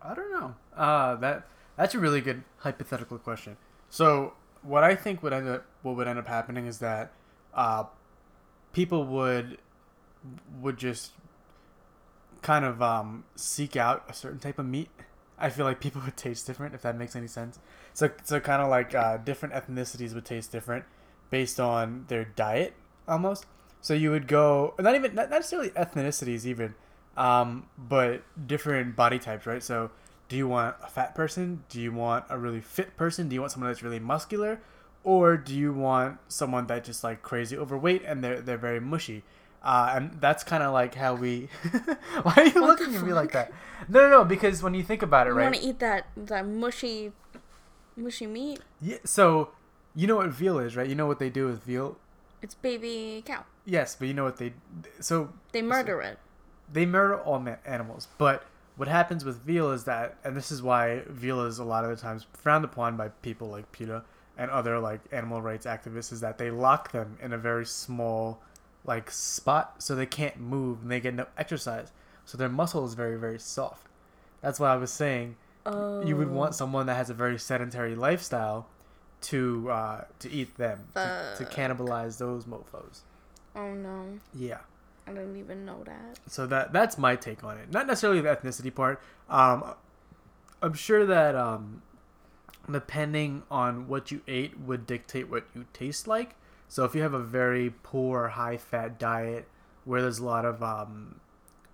I 0.00 0.14
don't 0.14 0.30
know. 0.30 0.54
Uh, 0.76 1.16
that 1.16 1.46
that's 1.76 1.94
a 1.94 1.98
really 1.98 2.20
good 2.20 2.42
hypothetical 2.58 3.18
question. 3.18 3.56
So 3.88 4.34
what 4.62 4.84
I 4.84 4.94
think 4.94 5.22
would 5.22 5.32
end 5.32 5.48
up 5.48 5.64
what 5.82 5.96
would 5.96 6.08
end 6.08 6.18
up 6.18 6.26
happening 6.26 6.66
is 6.66 6.78
that 6.78 7.12
uh, 7.54 7.84
people 8.72 9.04
would 9.04 9.58
would 10.60 10.76
just 10.76 11.12
kind 12.42 12.64
of 12.64 12.82
um, 12.82 13.24
seek 13.36 13.76
out 13.76 14.04
a 14.08 14.14
certain 14.14 14.38
type 14.38 14.58
of 14.58 14.66
meat 14.66 14.88
I 15.42 15.50
feel 15.50 15.66
like 15.66 15.80
people 15.80 16.00
would 16.04 16.16
taste 16.16 16.46
different 16.46 16.74
if 16.74 16.82
that 16.82 16.96
makes 16.96 17.14
any 17.16 17.26
sense. 17.26 17.58
So 17.92 18.10
so 18.22 18.40
kind 18.40 18.62
of 18.62 18.68
like 18.68 18.94
uh, 18.94 19.18
different 19.18 19.54
ethnicities 19.54 20.14
would 20.14 20.24
taste 20.24 20.52
different 20.52 20.84
based 21.28 21.60
on 21.60 22.06
their 22.08 22.24
diet 22.24 22.74
almost. 23.06 23.46
So 23.82 23.94
you 23.94 24.10
would 24.10 24.26
go 24.28 24.74
not 24.78 24.94
even 24.94 25.14
not 25.14 25.28
necessarily 25.28 25.70
ethnicities 25.70 26.46
even, 26.46 26.74
um, 27.16 27.66
but 27.76 28.22
different 28.46 28.96
body 28.96 29.18
types, 29.18 29.44
right? 29.44 29.62
So 29.62 29.90
do 30.28 30.36
you 30.36 30.48
want 30.48 30.76
a 30.82 30.88
fat 30.88 31.14
person? 31.14 31.64
Do 31.68 31.80
you 31.80 31.92
want 31.92 32.24
a 32.30 32.38
really 32.38 32.60
fit 32.60 32.96
person? 32.96 33.28
Do 33.28 33.34
you 33.34 33.40
want 33.40 33.52
someone 33.52 33.68
that's 33.68 33.82
really 33.82 33.98
muscular? 33.98 34.60
Or 35.04 35.36
do 35.36 35.52
you 35.52 35.72
want 35.72 36.18
someone 36.28 36.68
that 36.68 36.84
just 36.84 37.02
like 37.02 37.22
crazy 37.22 37.58
overweight 37.58 38.02
and 38.06 38.22
they're 38.22 38.40
they're 38.40 38.56
very 38.56 38.80
mushy? 38.80 39.24
Uh, 39.62 39.92
and 39.94 40.20
that's 40.20 40.42
kind 40.42 40.62
of 40.62 40.72
like 40.72 40.94
how 40.94 41.14
we. 41.14 41.48
Why 42.22 42.34
are 42.36 42.46
you 42.46 42.60
What 42.60 42.80
looking 42.80 42.94
at 42.94 43.02
me 43.02 43.12
like 43.12 43.32
that? 43.32 43.52
No, 43.88 44.00
no, 44.00 44.08
no. 44.08 44.24
Because 44.24 44.62
when 44.62 44.74
you 44.74 44.82
think 44.82 45.02
about 45.02 45.26
it, 45.26 45.30
You 45.30 45.36
right? 45.36 45.44
You 45.44 45.50
want 45.50 45.62
to 45.62 45.68
eat 45.68 45.78
that 45.80 46.06
that 46.16 46.46
mushy, 46.46 47.12
mushy 47.96 48.26
meat? 48.26 48.60
Yeah, 48.80 48.98
so 49.04 49.50
you 49.94 50.06
know 50.06 50.16
what 50.16 50.30
veal 50.30 50.58
is, 50.58 50.76
right? 50.76 50.88
You 50.88 50.94
know 50.94 51.06
what 51.06 51.18
they 51.18 51.30
do 51.30 51.46
with 51.46 51.62
veal. 51.64 51.96
It's 52.40 52.54
baby 52.54 53.22
cow. 53.26 53.44
Yes, 53.64 53.94
but 53.96 54.08
you 54.08 54.14
know 54.14 54.24
what 54.24 54.36
they. 54.38 54.52
So 55.00 55.32
They 55.52 55.62
murder 55.62 56.00
it. 56.00 56.18
they 56.72 56.86
murder 56.86 57.20
all 57.20 57.38
ma- 57.38 57.56
animals, 57.64 58.08
but 58.18 58.44
what 58.76 58.88
happens 58.88 59.24
with 59.24 59.42
veal 59.42 59.70
is 59.70 59.84
that, 59.84 60.16
and 60.24 60.34
this 60.36 60.50
is 60.50 60.62
why 60.62 61.02
veal 61.08 61.42
is 61.42 61.58
a 61.58 61.64
lot 61.64 61.84
of 61.84 61.90
the 61.90 61.96
times 61.96 62.26
frowned 62.32 62.64
upon 62.64 62.96
by 62.96 63.08
people 63.20 63.48
like 63.48 63.70
PETA 63.72 64.02
and 64.38 64.50
other 64.50 64.78
like 64.80 65.00
animal 65.12 65.42
rights 65.42 65.66
activists, 65.66 66.12
is 66.12 66.20
that 66.20 66.38
they 66.38 66.50
lock 66.50 66.90
them 66.92 67.18
in 67.22 67.32
a 67.32 67.38
very 67.38 67.66
small 67.66 68.40
like 68.84 69.10
spot 69.12 69.76
so 69.80 69.94
they 69.94 70.06
can't 70.06 70.40
move 70.40 70.82
and 70.82 70.90
they 70.90 70.98
get 71.00 71.14
no 71.14 71.26
exercise, 71.38 71.92
so 72.24 72.36
their 72.38 72.48
muscle 72.48 72.84
is 72.84 72.94
very 72.94 73.16
very 73.18 73.38
soft. 73.38 73.86
That's 74.40 74.58
why 74.58 74.72
I 74.72 74.76
was 74.76 74.90
saying 74.90 75.36
Oh. 75.64 76.04
you 76.04 76.16
would 76.16 76.28
want 76.30 76.56
someone 76.56 76.86
that 76.86 76.96
has 76.96 77.08
a 77.08 77.14
very 77.14 77.38
sedentary 77.38 77.94
lifestyle 77.94 78.66
to 79.20 79.70
uh, 79.70 80.04
to 80.18 80.28
eat 80.28 80.56
them 80.56 80.88
to, 80.94 81.34
to 81.38 81.44
cannibalize 81.44 82.18
those 82.18 82.46
mofo's. 82.46 83.02
Oh 83.54 83.74
no, 83.74 84.18
Yeah. 84.34 84.58
I 85.06 85.10
didn't 85.10 85.36
even 85.36 85.64
know 85.64 85.82
that. 85.84 86.18
So 86.28 86.46
that 86.46 86.72
that's 86.72 86.96
my 86.96 87.16
take 87.16 87.42
on 87.42 87.58
it. 87.58 87.72
Not 87.72 87.86
necessarily 87.86 88.20
the 88.20 88.28
ethnicity 88.28 88.72
part. 88.72 89.02
Um, 89.28 89.74
I'm 90.62 90.74
sure 90.74 91.04
that 91.06 91.34
um, 91.34 91.82
depending 92.70 93.42
on 93.50 93.88
what 93.88 94.12
you 94.12 94.22
ate 94.28 94.58
would 94.60 94.86
dictate 94.86 95.28
what 95.28 95.44
you 95.54 95.66
taste 95.72 96.06
like. 96.06 96.36
So 96.68 96.84
if 96.84 96.94
you 96.94 97.02
have 97.02 97.14
a 97.14 97.18
very 97.22 97.74
poor, 97.82 98.28
high-fat 98.28 98.98
diet 98.98 99.46
where 99.84 100.00
there's 100.00 100.20
a 100.20 100.24
lot 100.24 100.44
of 100.44 100.62
um, 100.62 101.20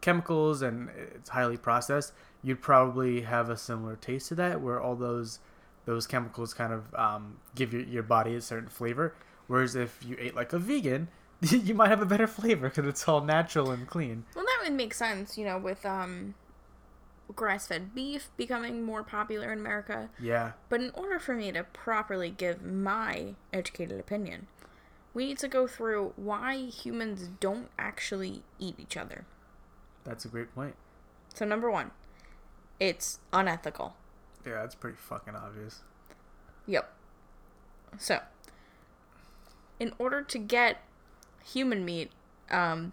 chemicals 0.01 0.63
and 0.63 0.89
it's 1.15 1.29
highly 1.31 1.57
processed, 1.57 2.13
you'd 2.43 2.63
probably 2.63 3.21
have 3.21 3.51
a 3.51 3.57
similar 3.57 3.95
taste 3.97 4.29
to 4.29 4.35
that, 4.37 4.61
where 4.61 4.81
all 4.81 4.97
those 4.97 5.39
those 5.85 6.07
chemicals 6.07 6.53
kind 6.53 6.73
of 6.73 6.95
um, 6.95 7.37
give 7.55 7.73
your, 7.73 7.83
your 7.83 8.03
body 8.03 8.35
a 8.35 8.41
certain 8.41 8.69
flavor. 8.69 9.15
Whereas 9.47 9.75
if 9.75 9.99
you 10.05 10.17
ate 10.19 10.35
like 10.35 10.53
a 10.53 10.59
vegan, 10.59 11.09
you 11.51 11.75
might 11.75 11.89
have 11.89 12.03
a 12.03 12.07
better 12.07 12.27
flavor 12.27 12.69
because 12.69 12.87
it's 12.87 13.07
all 13.09 13.21
natural 13.21 13.71
and 13.71 13.87
clean. 13.87 14.25
Well, 14.35 14.45
that 14.45 14.59
would 14.65 14.77
make 14.77 14.95
sense, 14.95 15.39
you 15.39 15.45
know, 15.45 15.59
with 15.59 15.87
um, 15.87 16.35
grass-fed 17.35 17.95
beef 17.95 18.31
becoming 18.37 18.83
more 18.83 19.03
popular 19.03 19.53
in 19.53 19.59
America. 19.61 20.11
Yeah. 20.21 20.53
But 20.69 20.81
in 20.81 20.91
order 20.95 21.19
for 21.19 21.35
me 21.35 21.53
to 21.53 21.65
properly 21.65 22.31
give 22.31 22.63
my 22.63 23.35
educated 23.53 24.01
opinion, 24.01 24.49
we 25.15 25.27
need 25.27 25.39
to 25.39 25.49
go 25.49 25.67
through 25.67 26.13
why 26.17 26.57
humans 26.57 27.29
don't 27.41 27.69
actually 27.79 28.43
eat 28.59 28.77
each 28.79 28.97
other. 28.97 29.25
That's 30.05 30.25
a 30.25 30.29
great 30.29 30.55
point. 30.55 30.75
So 31.35 31.45
number 31.45 31.71
one, 31.71 31.93
it's 32.81 33.21
unethical. 33.33 33.95
Yeah, 34.47 34.55
that's 34.63 34.75
pretty 34.75 34.97
fucking 34.97 35.35
obvious. 35.37 35.83
Yep. 36.67 36.93
So, 37.99 38.21
in 39.81 39.93
order 39.99 40.23
to 40.23 40.39
get 40.39 40.79
human 41.53 41.85
meat, 41.85 42.11
um, 42.51 42.93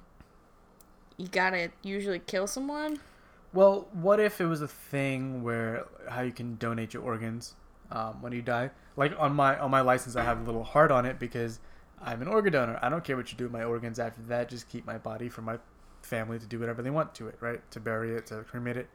you 1.17 1.27
gotta 1.27 1.71
usually 1.81 2.19
kill 2.19 2.47
someone. 2.47 2.99
Well, 3.53 3.87
what 3.93 4.19
if 4.19 4.41
it 4.41 4.45
was 4.45 4.61
a 4.61 4.67
thing 4.67 5.43
where 5.43 5.85
how 6.09 6.21
you 6.21 6.31
can 6.31 6.55
donate 6.57 6.93
your 6.93 7.03
organs 7.03 7.55
um, 7.91 8.21
when 8.21 8.33
you 8.33 8.41
die? 8.41 8.71
Like 8.97 9.13
on 9.17 9.33
my 9.33 9.57
on 9.57 9.71
my 9.71 9.81
license, 9.81 10.15
I 10.15 10.23
have 10.23 10.41
a 10.41 10.43
little 10.43 10.63
heart 10.63 10.91
on 10.91 11.05
it 11.05 11.19
because 11.19 11.59
I'm 12.01 12.21
an 12.21 12.27
organ 12.27 12.53
donor. 12.53 12.79
I 12.81 12.89
don't 12.89 13.03
care 13.03 13.15
what 13.15 13.31
you 13.31 13.37
do 13.37 13.45
with 13.45 13.53
my 13.53 13.63
organs 13.63 13.99
after 13.99 14.21
that. 14.23 14.49
Just 14.49 14.69
keep 14.69 14.85
my 14.85 14.97
body 14.97 15.29
for 15.29 15.41
my 15.41 15.57
family 16.01 16.37
to 16.37 16.45
do 16.45 16.59
whatever 16.59 16.81
they 16.81 16.89
want 16.89 17.15
to 17.15 17.27
it, 17.27 17.37
right? 17.39 17.59
To 17.71 17.79
bury 17.79 18.13
it, 18.15 18.27
to 18.27 18.43
cremate 18.43 18.77
it. 18.77 18.89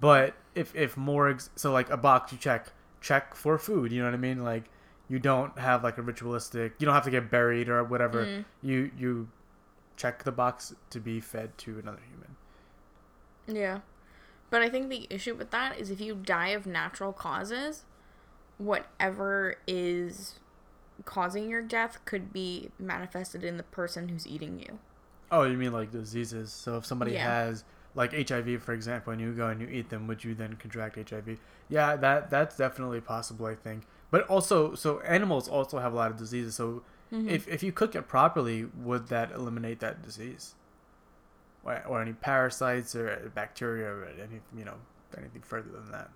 But 0.00 0.34
if 0.54 0.74
if 0.74 0.96
morgues, 0.96 1.50
so 1.56 1.72
like 1.72 1.90
a 1.90 1.96
box 1.96 2.32
you 2.32 2.38
check 2.38 2.72
check 3.00 3.34
for 3.34 3.58
food. 3.58 3.92
You 3.92 4.00
know 4.00 4.06
what 4.06 4.14
I 4.14 4.18
mean? 4.18 4.42
Like 4.42 4.64
you 5.08 5.18
don't 5.18 5.58
have 5.58 5.82
like 5.84 5.98
a 5.98 6.02
ritualistic. 6.02 6.74
You 6.78 6.86
don't 6.86 6.94
have 6.94 7.04
to 7.04 7.10
get 7.10 7.30
buried 7.30 7.68
or 7.68 7.82
whatever. 7.84 8.24
Mm. 8.24 8.44
You 8.62 8.90
you 8.96 9.28
check 9.96 10.24
the 10.24 10.32
box 10.32 10.74
to 10.90 11.00
be 11.00 11.20
fed 11.20 11.56
to 11.58 11.78
another 11.78 12.00
human. 12.10 12.36
Yeah. 13.46 13.80
But 14.50 14.62
I 14.62 14.68
think 14.68 14.88
the 14.88 15.06
issue 15.10 15.34
with 15.34 15.50
that 15.50 15.78
is 15.78 15.90
if 15.90 16.00
you 16.00 16.14
die 16.14 16.48
of 16.48 16.66
natural 16.66 17.12
causes, 17.12 17.84
whatever 18.58 19.56
is 19.66 20.38
causing 21.04 21.50
your 21.50 21.62
death 21.62 21.98
could 22.04 22.32
be 22.32 22.70
manifested 22.78 23.44
in 23.44 23.56
the 23.56 23.62
person 23.64 24.08
who's 24.08 24.26
eating 24.26 24.58
you. 24.60 24.78
Oh, 25.30 25.42
you 25.42 25.56
mean 25.56 25.72
like 25.72 25.90
diseases? 25.90 26.52
So 26.52 26.76
if 26.76 26.86
somebody 26.86 27.12
Yeah. 27.12 27.24
has 27.24 27.64
like 27.94 28.12
HIV, 28.12 28.62
for 28.62 28.72
example, 28.72 29.12
and 29.12 29.20
you 29.20 29.32
go 29.32 29.48
and 29.48 29.60
you 29.60 29.68
eat 29.68 29.88
them, 29.88 30.06
would 30.06 30.22
you 30.24 30.34
then 30.34 30.54
contract 30.56 30.96
HIV? 30.96 31.38
Yeah, 31.68 31.96
that 31.96 32.30
that's 32.30 32.56
definitely 32.56 33.00
possible, 33.00 33.46
I 33.46 33.54
think. 33.54 33.86
But 34.14 34.28
also, 34.28 34.76
so 34.76 35.00
animals 35.00 35.48
also 35.48 35.80
have 35.80 35.92
a 35.92 35.96
lot 35.96 36.12
of 36.12 36.16
diseases. 36.16 36.54
So 36.54 36.84
Mhm. 37.10 37.28
if 37.28 37.48
if 37.48 37.64
you 37.64 37.72
cook 37.72 37.96
it 37.96 38.06
properly, 38.06 38.64
would 38.88 39.08
that 39.08 39.32
eliminate 39.32 39.80
that 39.80 40.02
disease? 40.02 40.54
Or, 41.64 41.82
or 41.88 42.00
any 42.00 42.12
parasites 42.12 42.94
or 42.94 43.32
bacteria 43.34 43.88
or 43.88 44.04
any 44.04 44.40
you 44.56 44.64
know 44.64 44.76
anything 45.18 45.42
further 45.42 45.70
than 45.70 45.90
that? 45.90 46.10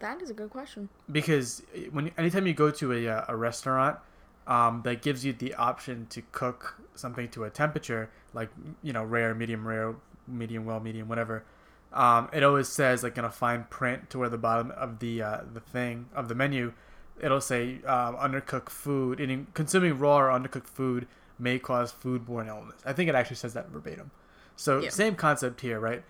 that 0.00 0.22
is 0.22 0.30
a 0.30 0.34
good 0.34 0.48
question. 0.48 0.88
because 1.12 1.62
when 1.90 2.10
anytime 2.16 2.46
you 2.46 2.54
go 2.54 2.70
to 2.70 2.86
a, 2.92 3.06
uh, 3.08 3.24
a 3.28 3.36
restaurant 3.36 3.98
um, 4.46 4.80
that 4.84 5.02
gives 5.02 5.24
you 5.26 5.32
the 5.34 5.52
option 5.54 6.06
to 6.08 6.22
cook 6.32 6.80
something 6.94 7.28
to 7.28 7.44
a 7.44 7.50
temperature 7.50 8.08
like 8.32 8.48
you 8.82 8.92
know 8.94 9.04
rare 9.04 9.34
medium 9.34 9.66
rare 9.68 9.94
medium 10.26 10.64
well 10.64 10.80
medium 10.80 11.06
whatever 11.08 11.44
um, 11.92 12.28
it 12.32 12.42
always 12.42 12.68
says 12.68 13.02
like 13.02 13.16
in 13.18 13.24
a 13.24 13.30
fine 13.30 13.64
print 13.70 14.10
to 14.10 14.18
where 14.18 14.28
the 14.28 14.38
bottom 14.38 14.70
of 14.72 14.98
the 14.98 15.22
uh, 15.22 15.40
the 15.52 15.60
thing 15.60 16.06
of 16.14 16.28
the 16.28 16.34
menu 16.34 16.72
it'll 17.20 17.40
say 17.40 17.80
um, 17.86 18.16
undercooked 18.16 18.68
food 18.70 19.20
eating 19.20 19.46
consuming 19.54 19.98
raw 19.98 20.18
or 20.18 20.28
undercooked 20.28 20.66
food 20.68 21.06
may 21.38 21.58
cause 21.58 21.92
foodborne 21.92 22.46
illness 22.48 22.80
i 22.84 22.92
think 22.92 23.08
it 23.08 23.14
actually 23.14 23.36
says 23.36 23.54
that 23.54 23.68
verbatim 23.70 24.10
so 24.56 24.80
Yeah. 24.80 24.90
same 24.90 25.14
concept 25.16 25.60
here 25.60 25.80
right 25.80 26.02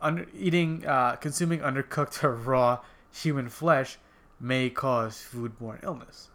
under 0.00 0.26
eating 0.36 0.84
uh, 0.86 1.16
consuming 1.16 1.60
undercooked 1.60 2.22
or 2.24 2.34
raw 2.34 2.78
human 3.12 3.48
flesh 3.48 3.98
may 4.40 4.68
cause 4.70 5.24
foodborne 5.32 5.82
illness. 5.84 6.30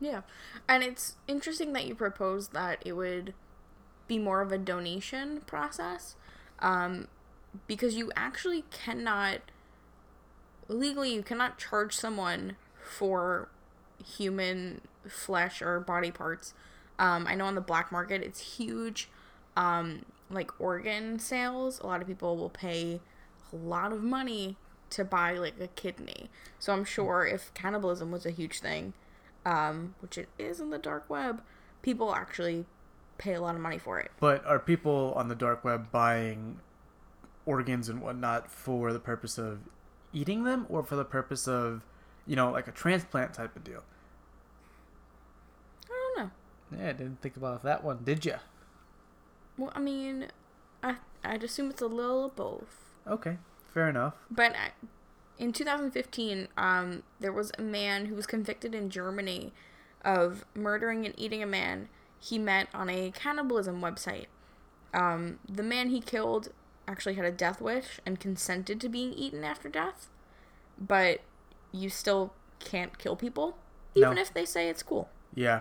Yeah. 0.00 0.20
And 0.68 0.84
it's 0.84 1.16
interesting 1.26 1.72
that 1.72 1.86
you 1.86 1.94
proposed 1.94 2.52
that 2.52 2.80
it 2.84 2.92
would 2.92 3.34
be 4.06 4.18
more 4.18 4.40
of 4.40 4.52
a 4.52 4.58
donation 4.58 5.40
process 5.46 6.14
um, 6.60 7.08
because 7.66 7.96
you 7.96 8.12
actually 8.16 8.64
cannot, 8.70 9.40
legally, 10.68 11.14
you 11.14 11.22
cannot 11.22 11.58
charge 11.58 11.94
someone 11.94 12.56
for 12.82 13.48
human 14.04 14.80
flesh 15.06 15.60
or 15.60 15.80
body 15.80 16.10
parts. 16.10 16.54
Um, 16.98 17.26
I 17.26 17.34
know 17.34 17.46
on 17.46 17.54
the 17.54 17.60
black 17.60 17.92
market 17.92 18.22
it's 18.22 18.56
huge. 18.56 19.08
Um, 19.56 20.04
like 20.30 20.60
organ 20.60 21.18
sales, 21.18 21.80
a 21.80 21.86
lot 21.86 22.00
of 22.00 22.06
people 22.06 22.36
will 22.36 22.50
pay 22.50 23.00
a 23.52 23.56
lot 23.56 23.92
of 23.92 24.02
money 24.02 24.56
to 24.90 25.04
buy 25.04 25.32
like 25.32 25.54
a 25.60 25.68
kidney. 25.68 26.30
So 26.58 26.72
I'm 26.72 26.84
sure 26.84 27.26
if 27.26 27.52
cannibalism 27.54 28.10
was 28.10 28.26
a 28.26 28.30
huge 28.30 28.60
thing, 28.60 28.92
um, 29.44 29.94
which 30.00 30.18
it 30.18 30.28
is 30.38 30.60
in 30.60 30.70
the 30.70 30.78
dark 30.78 31.08
web, 31.08 31.42
people 31.82 32.14
actually 32.14 32.66
pay 33.16 33.34
a 33.34 33.40
lot 33.40 33.54
of 33.54 33.60
money 33.60 33.78
for 33.78 33.98
it. 33.98 34.10
But 34.20 34.44
are 34.46 34.58
people 34.58 35.12
on 35.16 35.28
the 35.28 35.34
dark 35.34 35.64
web 35.64 35.90
buying 35.90 36.60
organs 37.48 37.88
and 37.88 38.02
whatnot 38.02 38.50
for 38.50 38.92
the 38.92 38.98
purpose 38.98 39.38
of 39.38 39.60
eating 40.12 40.44
them 40.44 40.66
or 40.68 40.82
for 40.82 40.96
the 40.96 41.04
purpose 41.04 41.48
of, 41.48 41.82
you 42.26 42.36
know, 42.36 42.50
like 42.50 42.68
a 42.68 42.72
transplant 42.72 43.32
type 43.32 43.56
of 43.56 43.64
deal? 43.64 43.82
I 45.86 46.12
don't 46.16 46.24
know. 46.24 46.30
Yeah, 46.78 46.90
I 46.90 46.92
didn't 46.92 47.22
think 47.22 47.36
about 47.38 47.62
that 47.62 47.82
one, 47.82 48.00
did 48.04 48.26
you? 48.26 48.34
Well, 49.56 49.72
I 49.74 49.80
mean, 49.80 50.28
I 50.82 50.96
I'd 51.24 51.42
assume 51.42 51.70
it's 51.70 51.82
a 51.82 51.86
little 51.86 52.26
of 52.26 52.36
both. 52.36 52.92
Okay, 53.06 53.38
fair 53.72 53.88
enough. 53.88 54.14
But 54.30 54.52
I, 54.52 54.72
in 55.38 55.52
2015, 55.52 56.48
um, 56.58 57.02
there 57.18 57.32
was 57.32 57.50
a 57.58 57.62
man 57.62 58.06
who 58.06 58.14
was 58.14 58.26
convicted 58.26 58.74
in 58.74 58.90
Germany 58.90 59.52
of 60.04 60.44
murdering 60.54 61.06
and 61.06 61.14
eating 61.18 61.42
a 61.42 61.46
man 61.46 61.88
he 62.20 62.38
met 62.38 62.68
on 62.74 62.90
a 62.90 63.10
cannibalism 63.12 63.80
website. 63.80 64.26
Um, 64.92 65.38
the 65.48 65.62
man 65.62 65.90
he 65.90 66.00
killed 66.00 66.50
actually 66.88 67.14
had 67.14 67.24
a 67.24 67.30
death 67.30 67.60
wish 67.60 68.00
and 68.06 68.18
consented 68.18 68.80
to 68.80 68.88
being 68.88 69.12
eaten 69.12 69.44
after 69.44 69.68
death, 69.68 70.08
but 70.80 71.20
you 71.70 71.88
still 71.90 72.32
can't 72.58 72.96
kill 72.98 73.14
people, 73.14 73.56
even 73.94 74.14
No. 74.14 74.20
if 74.20 74.32
they 74.32 74.44
say 74.44 74.68
it's 74.68 74.82
cool. 74.82 75.08
Yeah, 75.34 75.60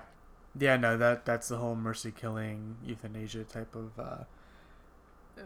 yeah. 0.58 0.78
No, 0.78 0.98
that 0.98 1.26
that's 1.26 1.50
the 1.50 1.58
whole 1.58 1.76
mercy 1.76 2.12
killing 2.12 2.78
euthanasia 2.84 3.44
type 3.44 3.76
of 3.76 4.00
uh, 4.00 4.24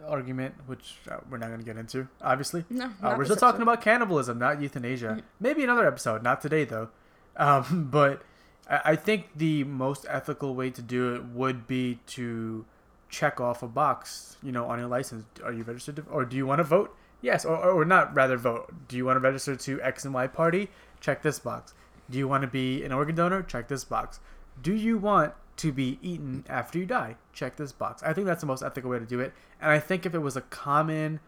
argument, 0.06 0.54
which 0.66 0.96
uh, 1.10 1.16
we're 1.28 1.38
not 1.38 1.48
going 1.48 1.58
to 1.60 1.66
get 1.66 1.76
into. 1.76 2.08
Obviously, 2.22 2.64
No, 2.70 2.90
uh, 3.02 3.14
we're 3.18 3.24
still 3.24 3.36
talking 3.36 3.62
about 3.62 3.80
cannibalism, 3.82 4.38
not 4.38 4.60
euthanasia. 4.62 5.16
Mhm. 5.18 5.22
Maybe 5.40 5.64
another 5.64 5.86
episode, 5.86 6.22
not 6.22 6.40
today 6.40 6.64
though. 6.64 6.88
Um, 7.36 7.88
but 7.90 8.22
I, 8.70 8.80
I 8.92 8.96
think 8.96 9.30
the 9.36 9.64
most 9.64 10.06
ethical 10.08 10.54
way 10.54 10.70
to 10.70 10.80
do 10.82 11.14
it 11.14 11.24
would 11.24 11.66
be 11.66 11.98
to 12.08 12.64
check 13.12 13.40
off 13.40 13.62
a 13.62 13.68
box, 13.68 14.38
you 14.42 14.50
know, 14.50 14.64
on 14.64 14.78
your 14.80 14.88
license. 14.88 15.24
Are 15.44 15.52
you 15.52 15.62
registered 15.62 15.96
to, 15.96 16.02
or 16.10 16.24
do 16.24 16.36
you 16.36 16.46
want 16.46 16.58
to 16.58 16.64
vote? 16.64 16.96
Yes, 17.20 17.44
or, 17.44 17.56
or 17.56 17.84
not 17.84 18.12
rather 18.12 18.36
vote. 18.36 18.72
Do 18.88 18.96
you 18.96 19.04
want 19.04 19.16
to 19.16 19.20
register 19.20 19.54
to 19.54 19.80
X 19.82 20.04
and 20.04 20.12
Y 20.12 20.26
party? 20.26 20.70
Check 20.98 21.22
this 21.22 21.38
box. 21.38 21.74
Do 22.10 22.18
you 22.18 22.26
want 22.26 22.42
to 22.42 22.48
be 22.48 22.82
an 22.82 22.90
organ 22.90 23.14
donor? 23.14 23.42
Check 23.42 23.68
this 23.68 23.84
box. 23.84 24.18
Do 24.60 24.74
you 24.74 24.98
want 24.98 25.34
to 25.58 25.72
be 25.72 25.98
eaten 26.02 26.44
after 26.48 26.78
you 26.78 26.86
die? 26.86 27.16
Check 27.32 27.56
this 27.56 27.70
box. 27.70 28.02
I 28.02 28.12
think 28.14 28.26
that's 28.26 28.40
the 28.40 28.46
most 28.46 28.62
ethical 28.62 28.90
way 28.90 28.98
to 28.98 29.04
do 29.04 29.20
it. 29.20 29.32
And 29.60 29.70
I 29.70 29.78
think 29.78 30.06
if 30.06 30.14
it 30.14 30.18
was 30.18 30.36
a 30.36 30.40
common 30.40 31.20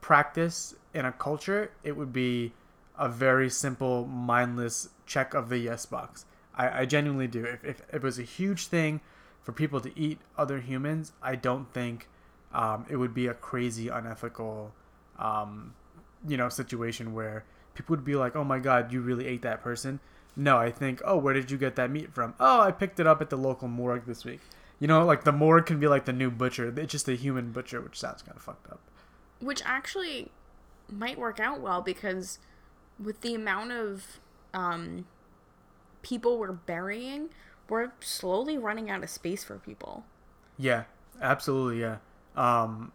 practice 0.00 0.74
in 0.94 1.04
a 1.04 1.12
culture, 1.12 1.72
it 1.82 1.96
would 1.96 2.12
be 2.12 2.52
a 2.96 3.08
very 3.08 3.50
simple, 3.50 4.06
mindless 4.06 4.88
check 5.04 5.34
of 5.34 5.48
the 5.48 5.58
yes 5.58 5.84
box. 5.84 6.26
I, 6.54 6.82
I 6.82 6.84
genuinely 6.86 7.26
do. 7.26 7.44
If, 7.44 7.64
if, 7.64 7.80
if 7.80 7.94
it 7.96 8.02
was 8.02 8.20
a 8.20 8.22
huge 8.22 8.68
thing 8.68 9.00
for 9.44 9.52
people 9.52 9.80
to 9.80 9.96
eat 9.98 10.18
other 10.36 10.60
humans, 10.60 11.12
I 11.22 11.36
don't 11.36 11.72
think 11.72 12.08
um, 12.52 12.86
it 12.88 12.96
would 12.96 13.14
be 13.14 13.26
a 13.26 13.34
crazy, 13.34 13.88
unethical, 13.88 14.72
um, 15.18 15.74
you 16.26 16.36
know, 16.36 16.48
situation 16.48 17.12
where 17.12 17.44
people 17.74 17.94
would 17.94 18.04
be 18.04 18.16
like, 18.16 18.34
"Oh 18.34 18.44
my 18.44 18.58
God, 18.58 18.92
you 18.92 19.00
really 19.00 19.26
ate 19.26 19.42
that 19.42 19.62
person." 19.62 20.00
No, 20.34 20.56
I 20.56 20.70
think, 20.70 21.02
"Oh, 21.04 21.18
where 21.18 21.34
did 21.34 21.50
you 21.50 21.58
get 21.58 21.76
that 21.76 21.90
meat 21.90 22.12
from?" 22.12 22.34
"Oh, 22.40 22.60
I 22.60 22.72
picked 22.72 22.98
it 22.98 23.06
up 23.06 23.20
at 23.20 23.30
the 23.30 23.36
local 23.36 23.68
morgue 23.68 24.06
this 24.06 24.24
week." 24.24 24.40
You 24.80 24.88
know, 24.88 25.04
like 25.04 25.24
the 25.24 25.32
morgue 25.32 25.66
can 25.66 25.78
be 25.78 25.88
like 25.88 26.06
the 26.06 26.12
new 26.12 26.30
butcher. 26.30 26.72
It's 26.76 26.90
just 26.90 27.08
a 27.08 27.14
human 27.14 27.52
butcher, 27.52 27.80
which 27.80 27.98
sounds 27.98 28.22
kind 28.22 28.36
of 28.36 28.42
fucked 28.42 28.70
up. 28.70 28.80
Which 29.40 29.62
actually 29.64 30.30
might 30.90 31.18
work 31.18 31.38
out 31.38 31.60
well 31.60 31.82
because 31.82 32.38
with 33.02 33.20
the 33.20 33.34
amount 33.34 33.72
of 33.72 34.20
um, 34.52 35.06
people 36.02 36.38
we're 36.38 36.52
burying, 36.52 37.30
we're 37.68 37.92
slowly 38.00 38.58
running 38.58 38.90
out 38.90 39.02
of 39.02 39.10
space 39.10 39.44
for 39.44 39.58
people. 39.58 40.04
Yeah, 40.58 40.84
absolutely. 41.20 41.80
Yeah. 41.80 41.96
Um, 42.36 42.92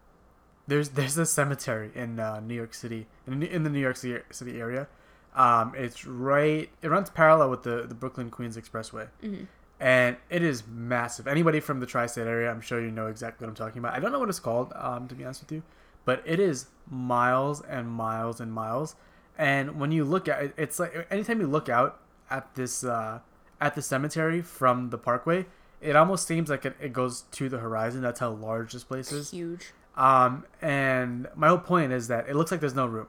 there's 0.67 0.89
there's 0.89 1.17
a 1.17 1.25
cemetery 1.25 1.91
in 1.95 2.19
uh, 2.19 2.39
New 2.39 2.53
York 2.55 2.73
City 2.73 3.07
in, 3.27 3.41
in 3.43 3.63
the 3.63 3.69
New 3.69 3.79
York 3.79 3.97
City 3.97 4.59
area. 4.59 4.87
Um, 5.35 5.73
it's 5.75 6.05
right. 6.05 6.69
It 6.81 6.87
runs 6.89 7.09
parallel 7.09 7.49
with 7.49 7.63
the 7.63 7.85
the 7.87 7.95
Brooklyn 7.95 8.29
Queens 8.29 8.57
Expressway, 8.57 9.07
Mhm. 9.23 9.47
and 9.79 10.17
it 10.29 10.41
is 10.43 10.63
massive. 10.67 11.27
Anybody 11.27 11.59
from 11.59 11.79
the 11.79 11.85
tri-state 11.85 12.27
area, 12.27 12.51
I'm 12.51 12.61
sure 12.61 12.81
you 12.81 12.91
know 12.91 13.07
exactly 13.07 13.45
what 13.45 13.49
I'm 13.49 13.55
talking 13.55 13.79
about. 13.79 13.93
I 13.93 13.99
don't 13.99 14.11
know 14.11 14.19
what 14.19 14.29
it's 14.29 14.39
called, 14.39 14.73
um, 14.75 15.07
to 15.07 15.15
be 15.15 15.23
honest 15.23 15.41
with 15.41 15.51
you, 15.51 15.63
but 16.05 16.21
it 16.25 16.39
is 16.39 16.67
miles 16.89 17.61
and 17.61 17.87
miles 17.89 18.39
and 18.41 18.51
miles. 18.51 18.95
And 19.37 19.79
when 19.79 19.91
you 19.91 20.03
look 20.03 20.27
at 20.27 20.43
it, 20.43 20.53
it's 20.57 20.79
like 20.79 21.07
anytime 21.09 21.39
you 21.39 21.47
look 21.47 21.69
out 21.69 21.99
at 22.29 22.53
this 22.55 22.83
uh, 22.83 23.19
at 23.61 23.75
the 23.75 23.81
cemetery 23.81 24.41
from 24.41 24.89
the 24.89 24.97
Parkway, 24.97 25.45
it 25.81 25.95
almost 25.95 26.27
seems 26.27 26.49
like 26.49 26.65
it, 26.65 26.75
it 26.81 26.93
goes 26.93 27.23
to 27.31 27.49
the 27.49 27.59
horizon. 27.59 28.01
That's 28.01 28.19
how 28.19 28.31
large 28.31 28.73
this 28.73 28.83
place 28.83 29.11
is. 29.11 29.31
Huge. 29.31 29.71
Um, 29.95 30.45
and 30.61 31.27
my 31.35 31.49
whole 31.49 31.57
point 31.57 31.91
is 31.91 32.07
that 32.07 32.29
it 32.29 32.35
looks 32.35 32.51
like 32.51 32.59
there's 32.59 32.75
no 32.75 32.85
room. 32.85 33.07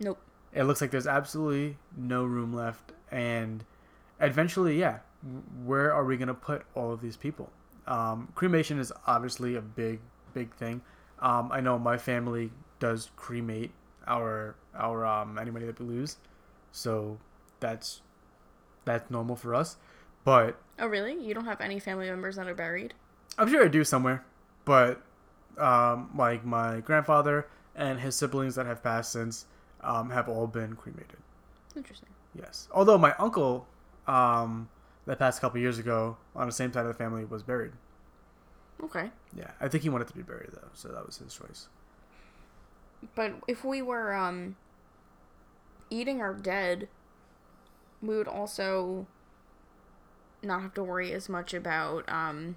Nope. 0.00 0.18
It 0.52 0.64
looks 0.64 0.80
like 0.80 0.90
there's 0.90 1.06
absolutely 1.06 1.78
no 1.96 2.24
room 2.24 2.54
left. 2.54 2.92
And 3.10 3.64
eventually, 4.20 4.78
yeah, 4.78 4.98
where 5.64 5.92
are 5.92 6.04
we 6.04 6.16
going 6.16 6.28
to 6.28 6.34
put 6.34 6.62
all 6.74 6.92
of 6.92 7.00
these 7.00 7.16
people? 7.16 7.50
Um, 7.86 8.28
cremation 8.34 8.78
is 8.78 8.92
obviously 9.06 9.56
a 9.56 9.60
big, 9.60 10.00
big 10.34 10.54
thing. 10.54 10.80
Um, 11.20 11.50
I 11.52 11.60
know 11.60 11.78
my 11.78 11.98
family 11.98 12.50
does 12.78 13.10
cremate 13.16 13.72
our 14.06 14.54
our 14.74 15.06
um, 15.06 15.38
anybody 15.38 15.66
that 15.66 15.80
we 15.80 15.86
lose, 15.86 16.18
so 16.72 17.18
that's 17.60 18.02
that's 18.86 19.10
normal 19.10 19.36
for 19.36 19.54
us. 19.54 19.76
But 20.24 20.58
Oh, 20.78 20.86
really? 20.86 21.22
You 21.22 21.34
don't 21.34 21.44
have 21.44 21.60
any 21.60 21.78
family 21.78 22.08
members 22.08 22.36
that 22.36 22.48
are 22.48 22.54
buried? 22.54 22.94
I'm 23.38 23.48
sure 23.50 23.62
I 23.62 23.68
do 23.68 23.84
somewhere, 23.84 24.24
but 24.64 25.02
um, 25.58 26.10
like 26.16 26.44
my 26.44 26.80
grandfather 26.80 27.46
and 27.74 28.00
his 28.00 28.14
siblings 28.14 28.54
that 28.54 28.64
have 28.64 28.82
passed 28.82 29.12
since 29.12 29.44
um, 29.82 30.10
have 30.10 30.28
all 30.28 30.46
been 30.46 30.74
cremated. 30.74 31.18
Interesting. 31.76 32.08
Yes, 32.34 32.68
although 32.72 32.96
my 32.98 33.14
uncle 33.18 33.66
um, 34.06 34.68
that 35.06 35.18
passed 35.18 35.38
a 35.38 35.40
couple 35.42 35.60
years 35.60 35.78
ago 35.78 36.16
on 36.34 36.46
the 36.46 36.52
same 36.52 36.72
side 36.72 36.80
of 36.80 36.88
the 36.88 36.94
family 36.94 37.24
was 37.26 37.42
buried. 37.42 37.72
Okay. 38.82 39.10
Yeah, 39.34 39.50
I 39.60 39.68
think 39.68 39.82
he 39.82 39.88
wanted 39.90 40.08
to 40.08 40.14
be 40.14 40.22
buried 40.22 40.50
though, 40.52 40.68
so 40.74 40.88
that 40.88 41.04
was 41.06 41.18
his 41.18 41.34
choice. 41.34 41.68
But 43.14 43.34
if 43.46 43.64
we 43.64 43.82
were 43.82 44.14
um 44.14 44.56
eating 45.90 46.20
our 46.20 46.34
dead, 46.34 46.88
we 48.06 48.16
would 48.16 48.28
also 48.28 49.06
not 50.42 50.62
have 50.62 50.74
to 50.74 50.84
worry 50.84 51.12
as 51.12 51.28
much 51.28 51.52
about 51.54 52.08
um 52.08 52.56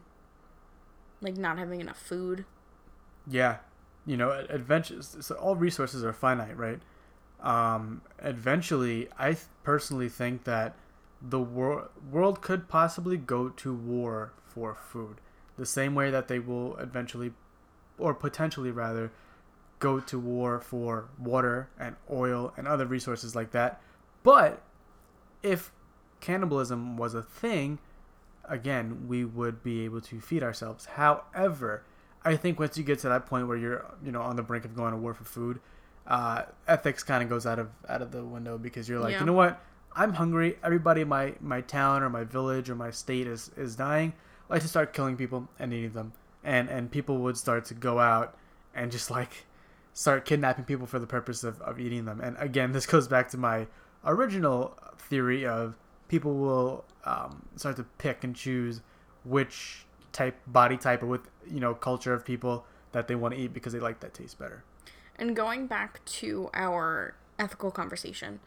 like 1.22 1.38
not 1.38 1.58
having 1.58 1.82
enough 1.82 2.00
food. 2.00 2.46
Yeah, 3.28 3.58
you 4.06 4.18
know, 4.18 4.32
adventures. 4.50 5.18
So 5.22 5.36
all 5.36 5.56
resources 5.56 6.04
are 6.04 6.14
finite, 6.14 6.58
right? 6.58 6.80
Um, 7.42 8.02
eventually, 8.20 9.10
I 9.18 9.34
th- 9.34 9.46
personally 9.64 10.10
think 10.10 10.44
that 10.46 10.76
the 11.22 11.40
wor- 11.40 11.90
world 12.12 12.42
could 12.42 12.68
possibly 12.68 13.18
go 13.18 13.50
to 13.50 13.74
war 13.74 14.34
for 14.46 14.76
food, 14.76 15.18
the 15.58 15.66
same 15.66 15.96
way 15.96 16.10
that 16.10 16.28
they 16.28 16.40
will 16.40 16.76
eventually, 16.78 17.34
or 17.98 18.14
potentially 18.14 18.72
rather, 18.72 19.12
go 19.80 20.00
to 20.00 20.20
war 20.20 20.60
for 20.60 21.10
water 21.18 21.70
and 21.80 21.96
oil 22.10 22.54
and 22.58 22.68
other 22.68 22.86
resources 22.86 23.36
like 23.36 23.52
that. 23.52 23.82
But 24.24 24.62
if 25.44 25.72
cannibalism 26.20 26.98
was 26.98 27.14
a 27.14 27.22
thing, 27.22 27.80
again, 28.46 29.08
we 29.08 29.26
would 29.26 29.64
be 29.64 29.86
able 29.86 30.02
to 30.02 30.20
feed 30.20 30.44
ourselves. 30.44 30.86
However, 30.86 31.84
I 32.24 32.36
think 32.36 32.60
once 32.60 32.78
you 32.78 32.84
get 32.84 33.00
to 33.00 33.10
that 33.10 33.26
point 33.26 33.48
where 33.48 33.58
you're, 33.58 33.86
you 34.04 34.12
know, 34.12 34.22
on 34.22 34.36
the 34.36 34.44
brink 34.44 34.66
of 34.66 34.76
going 34.76 34.92
to 34.92 34.98
war 34.98 35.14
for 35.14 35.24
food, 35.24 35.60
uh, 36.08 36.44
ethics 36.68 37.04
kind 37.04 37.24
of 37.24 37.30
goes 37.30 37.46
out 37.46 37.60
of 37.60 37.70
out 37.88 38.02
of 38.02 38.12
the 38.12 38.24
window 38.24 38.58
because 38.58 38.90
you're 38.90 39.00
like, 39.00 39.14
Yeah. 39.14 39.20
you 39.22 39.26
know 39.26 39.34
what? 39.34 39.62
I'm 39.96 40.14
hungry. 40.14 40.58
Everybody 40.64 41.02
in 41.02 41.08
my 41.08 41.36
my 41.40 41.62
town 41.62 42.04
or 42.04 42.10
my 42.10 42.24
village 42.24 42.70
or 42.70 42.76
my 42.76 42.92
state 42.92 43.28
is 43.28 43.52
is 43.56 43.76
dying. 43.76 44.14
Let's 44.50 44.64
just 44.64 44.74
start 44.74 44.94
killing 44.94 45.16
people 45.18 45.48
and 45.60 45.72
eating 45.74 45.94
them, 45.94 46.14
and 46.44 46.70
and 46.70 46.92
people 46.92 47.20
would 47.20 47.38
start 47.38 47.66
to 47.66 47.74
go 47.74 48.00
out 48.00 48.36
and 48.74 48.92
just 48.92 49.10
like 49.12 49.46
start 49.94 50.26
kidnapping 50.26 50.66
people 50.66 50.86
for 50.88 51.00
the 51.00 51.08
purpose 51.08 51.44
of, 51.44 51.62
of 51.62 51.80
eating 51.80 52.06
them. 52.06 52.22
And 52.22 52.38
again, 52.40 52.72
this 52.72 52.86
goes 52.86 53.08
back 53.08 53.30
to 53.30 53.38
my 53.38 53.68
original 54.06 54.78
theory 54.98 55.46
of 55.46 55.76
people 56.08 56.36
will 56.36 56.86
um, 57.06 57.46
start 57.56 57.78
to 57.78 57.84
pick 57.98 58.24
and 58.24 58.36
choose 58.36 58.82
which 59.24 59.86
type 60.12 60.36
body 60.48 60.78
type 60.78 61.04
or 61.04 61.08
with 61.08 61.22
you 61.48 61.60
know 61.60 61.74
culture 61.74 62.14
of 62.14 62.26
people 62.26 62.66
that 62.92 63.08
they 63.08 63.16
want 63.16 63.34
to 63.34 63.40
eat 63.40 63.54
because 63.54 63.74
they 63.74 63.80
like 63.80 64.00
that 64.00 64.14
taste 64.14 64.40
better. 64.40 64.64
And 65.16 65.36
going 65.36 65.68
back 65.68 66.04
to 66.06 66.50
our 66.54 67.16
ethical 67.38 67.72
conversation, 67.72 68.40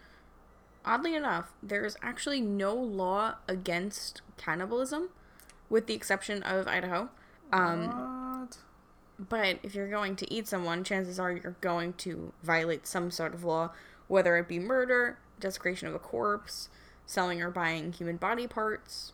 oddly 0.85 1.15
enough, 1.15 1.53
there's 1.63 1.97
actually 2.03 2.41
no 2.41 2.75
law 2.75 3.37
against 3.47 4.23
cannibalism, 4.37 5.11
with 5.69 5.87
the 5.87 5.95
exception 5.95 6.43
of 6.43 6.67
Idaho. 6.67 7.11
Um, 7.53 8.41
what? 8.41 8.59
But 9.19 9.59
if 9.63 9.75
you're 9.75 9.91
going 9.91 10.17
to 10.17 10.33
eat 10.33 10.49
someone, 10.49 10.83
chances 10.83 11.21
are 11.21 11.31
you're 11.31 11.57
going 11.61 11.93
to 11.95 12.33
violate 12.43 12.87
some 12.87 13.11
sort 13.11 13.35
of 13.35 13.45
law, 13.45 13.71
whether 14.09 14.37
it 14.39 14.49
be 14.49 14.59
murder, 14.59 15.19
desecration 15.43 15.89
of 15.89 15.95
a 15.95 15.99
corpse, 15.99 16.69
selling 17.07 17.43
or 17.43 17.51
buying 17.51 17.93
human 17.93 18.17
body 18.17 18.47
parts. 18.47 19.13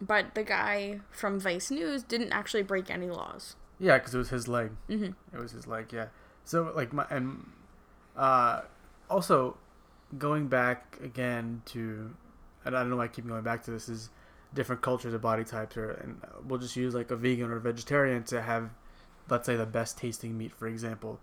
But 0.00 0.34
the 0.34 0.42
guy 0.42 1.00
from 1.10 1.38
Vice 1.38 1.70
News 1.70 2.02
didn't 2.02 2.32
actually 2.32 2.64
break 2.64 2.90
any 2.90 3.08
laws. 3.08 3.54
Yeah, 3.78 3.98
because 3.98 4.14
it 4.14 4.18
was 4.18 4.30
his 4.30 4.48
leg. 4.48 4.70
hmm 4.88 5.10
It 5.32 5.38
was 5.38 5.52
his 5.52 5.66
leg. 5.66 5.92
Yeah. 5.92 6.06
So 6.44 6.72
like 6.74 6.92
my 6.92 7.06
and 7.10 7.46
uh, 8.16 8.62
also 9.08 9.56
going 10.18 10.48
back 10.48 10.98
again 11.02 11.62
to 11.66 12.14
and 12.64 12.76
I 12.76 12.80
don't 12.80 12.90
know 12.90 12.96
why 12.96 13.04
I 13.04 13.08
keep 13.08 13.26
going 13.26 13.42
back 13.42 13.62
to 13.64 13.70
this 13.70 13.88
is 13.88 14.10
different 14.54 14.82
cultures 14.82 15.14
of 15.14 15.22
body 15.22 15.44
types 15.44 15.76
or 15.76 15.92
and 15.92 16.20
we'll 16.46 16.58
just 16.58 16.76
use 16.76 16.94
like 16.94 17.10
a 17.10 17.16
vegan 17.16 17.50
or 17.50 17.56
a 17.56 17.60
vegetarian 17.60 18.22
to 18.24 18.42
have 18.42 18.70
let's 19.30 19.46
say 19.46 19.56
the 19.56 19.64
best 19.66 19.96
tasting 19.96 20.36
meat 20.36 20.52
for 20.52 20.66
example 20.68 21.18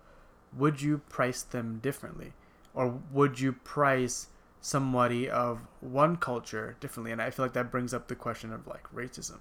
would 0.57 0.81
you 0.81 0.97
price 1.09 1.43
them 1.43 1.79
differently 1.83 2.33
or 2.79 2.85
would 3.11 3.39
you 3.39 3.51
price 3.51 4.27
somebody 4.61 5.29
of 5.29 5.59
one 5.81 6.15
culture 6.17 6.75
differently 6.79 7.11
and 7.11 7.21
i 7.21 7.29
feel 7.29 7.45
like 7.45 7.53
that 7.53 7.71
brings 7.71 7.93
up 7.93 8.07
the 8.07 8.15
question 8.15 8.51
of 8.53 8.65
like 8.67 8.85
racism 8.93 9.39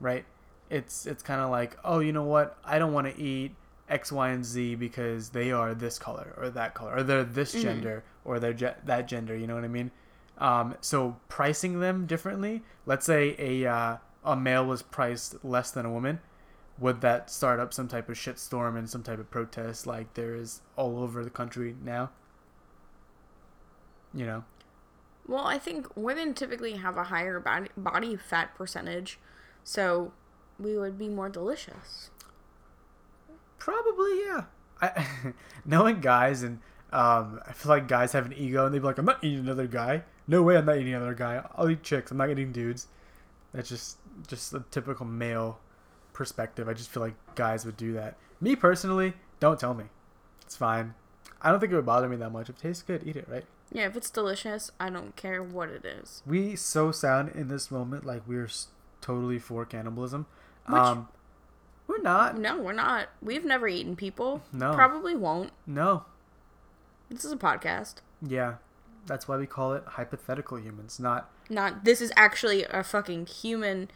right 0.00 0.24
it's 0.70 1.06
it's 1.06 1.22
kind 1.22 1.40
of 1.40 1.50
like 1.50 1.76
oh 1.84 1.98
you 2.00 2.12
know 2.12 2.22
what 2.24 2.56
i 2.64 2.78
don't 2.78 2.92
want 2.92 3.06
to 3.06 3.22
eat 3.22 3.52
X, 3.88 4.10
Y, 4.10 4.30
and 4.30 4.44
Z 4.44 4.74
because 4.74 5.28
they 5.28 5.52
are 5.52 5.72
this 5.72 5.96
color 5.96 6.34
or 6.36 6.50
that 6.50 6.74
color, 6.74 6.92
or 6.96 7.02
they're 7.04 7.22
this 7.22 7.54
Mhm. 7.54 7.62
gender 7.62 8.02
or 8.24 8.40
they're 8.40 8.52
ge- 8.52 8.74
that 8.84 9.06
gender. 9.06 9.36
You 9.36 9.46
know 9.46 9.54
what 9.54 9.62
I 9.62 9.68
mean? 9.68 9.92
Um, 10.38 10.74
so 10.80 11.14
pricing 11.28 11.78
them 11.78 12.04
differently. 12.04 12.64
Let's 12.84 13.06
say 13.06 13.36
a 13.38 13.64
uh, 13.64 13.96
a 14.24 14.34
male 14.34 14.66
was 14.66 14.82
priced 14.82 15.44
less 15.44 15.70
than 15.70 15.86
a 15.86 15.90
woman. 15.92 16.18
Would 16.80 17.00
that 17.02 17.30
start 17.30 17.60
up 17.60 17.72
some 17.72 17.86
type 17.86 18.08
of 18.08 18.16
shitstorm 18.16 18.76
and 18.76 18.90
some 18.90 19.04
type 19.04 19.20
of 19.20 19.30
protest 19.30 19.86
like 19.86 20.12
there 20.14 20.34
is 20.34 20.62
all 20.74 20.98
over 20.98 21.22
the 21.22 21.30
country 21.30 21.76
now? 21.80 22.10
You 24.16 24.24
know, 24.26 24.44
Well, 25.28 25.46
I 25.46 25.58
think 25.58 25.94
women 25.94 26.32
typically 26.34 26.72
have 26.72 26.96
a 26.96 27.04
higher 27.04 27.38
body, 27.38 27.68
body 27.76 28.16
fat 28.16 28.54
percentage, 28.56 29.18
so 29.62 30.12
we 30.58 30.78
would 30.78 30.98
be 30.98 31.08
more 31.08 31.28
delicious. 31.28 32.10
probably 33.58 34.20
yeah. 34.24 34.44
I 34.80 35.06
knowing 35.66 36.00
guys 36.00 36.42
and 36.42 36.60
um, 36.92 37.40
I 37.46 37.52
feel 37.52 37.70
like 37.70 37.88
guys 37.88 38.12
have 38.12 38.26
an 38.26 38.32
ego 38.32 38.64
and 38.64 38.74
they'd 38.74 38.78
be 38.78 38.84
like, 38.84 38.96
I'm 38.98 39.04
not 39.04 39.22
eating 39.22 39.40
another 39.40 39.66
guy. 39.66 40.02
No 40.26 40.42
way, 40.42 40.56
I'm 40.56 40.64
not 40.64 40.78
eating 40.78 40.94
another 40.94 41.14
guy. 41.14 41.44
I'll 41.56 41.68
eat 41.68 41.82
chicks. 41.82 42.10
I'm 42.10 42.16
not 42.16 42.30
eating 42.30 42.52
dudes. 42.52 42.86
That's 43.52 43.68
just 43.68 43.98
just 44.28 44.54
a 44.54 44.64
typical 44.70 45.04
male 45.04 45.58
perspective. 46.14 46.68
I 46.68 46.72
just 46.72 46.88
feel 46.90 47.02
like 47.02 47.14
guys 47.34 47.66
would 47.66 47.76
do 47.76 47.92
that. 47.94 48.16
Me 48.40 48.56
personally, 48.56 49.12
don't 49.40 49.60
tell 49.60 49.74
me. 49.74 49.84
It's 50.42 50.56
fine. 50.56 50.94
I 51.42 51.50
don't 51.50 51.60
think 51.60 51.72
it 51.72 51.76
would 51.76 51.84
bother 51.86 52.08
me 52.08 52.16
that 52.16 52.30
much. 52.30 52.48
If 52.48 52.56
it 52.56 52.62
tastes 52.62 52.82
good, 52.82 53.02
eat 53.06 53.16
it, 53.16 53.28
right? 53.28 53.44
Yeah, 53.72 53.86
if 53.86 53.96
it's 53.96 54.10
delicious, 54.10 54.70
I 54.78 54.90
don't 54.90 55.16
care 55.16 55.42
what 55.42 55.68
it 55.70 55.84
is. 55.84 56.22
We 56.26 56.56
so 56.56 56.92
sound 56.92 57.30
in 57.34 57.48
this 57.48 57.70
moment 57.70 58.04
like 58.06 58.22
we're 58.26 58.48
totally 59.00 59.38
for 59.38 59.64
cannibalism. 59.64 60.26
Which- 60.68 60.78
um, 60.80 61.08
we're 61.86 62.02
not. 62.02 62.36
No, 62.38 62.58
we're 62.58 62.72
not. 62.72 63.08
We've 63.22 63.44
never 63.44 63.68
eaten 63.68 63.94
people. 63.96 64.42
No. 64.52 64.74
Probably 64.74 65.14
won't. 65.14 65.50
No. 65.66 66.04
This 67.08 67.24
is 67.24 67.30
a 67.32 67.36
podcast. 67.36 67.96
Yeah. 68.20 68.54
That's 69.06 69.28
why 69.28 69.36
we 69.36 69.46
call 69.46 69.72
it 69.74 69.84
hypothetical 69.86 70.58
humans, 70.58 70.98
not 70.98 71.30
Not 71.48 71.84
this 71.84 72.00
is 72.00 72.12
actually 72.16 72.64
a 72.64 72.82
fucking 72.82 73.26
human 73.26 73.88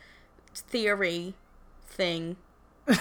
theory 0.55 1.35
thing. 1.85 2.37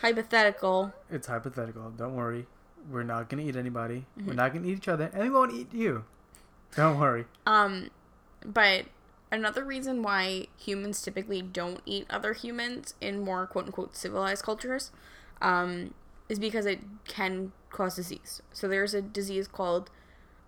Hypothetical. 0.00 0.92
It's 1.10 1.26
hypothetical. 1.26 1.90
Don't 1.90 2.14
worry. 2.16 2.46
We're 2.88 3.02
not 3.02 3.28
gonna 3.28 3.42
eat 3.42 3.56
anybody. 3.56 4.06
Mm-hmm. 4.18 4.28
We're 4.28 4.34
not 4.34 4.52
gonna 4.52 4.66
eat 4.66 4.78
each 4.78 4.88
other, 4.88 5.10
and 5.12 5.22
we 5.22 5.30
won't 5.30 5.52
eat 5.52 5.72
you. 5.72 6.04
Don't 6.76 6.98
worry. 6.98 7.26
Um, 7.46 7.90
but 8.44 8.86
another 9.32 9.64
reason 9.64 10.02
why 10.02 10.46
humans 10.56 11.02
typically 11.02 11.42
don't 11.42 11.80
eat 11.84 12.06
other 12.08 12.32
humans 12.32 12.94
in 13.00 13.20
more 13.20 13.46
quote 13.46 13.66
unquote 13.66 13.96
civilized 13.96 14.44
cultures, 14.44 14.92
um, 15.42 15.94
is 16.28 16.38
because 16.38 16.66
it 16.66 16.80
can 17.06 17.52
cause 17.70 17.96
disease. 17.96 18.40
So 18.52 18.68
there's 18.68 18.94
a 18.94 19.02
disease 19.02 19.48
called 19.48 19.90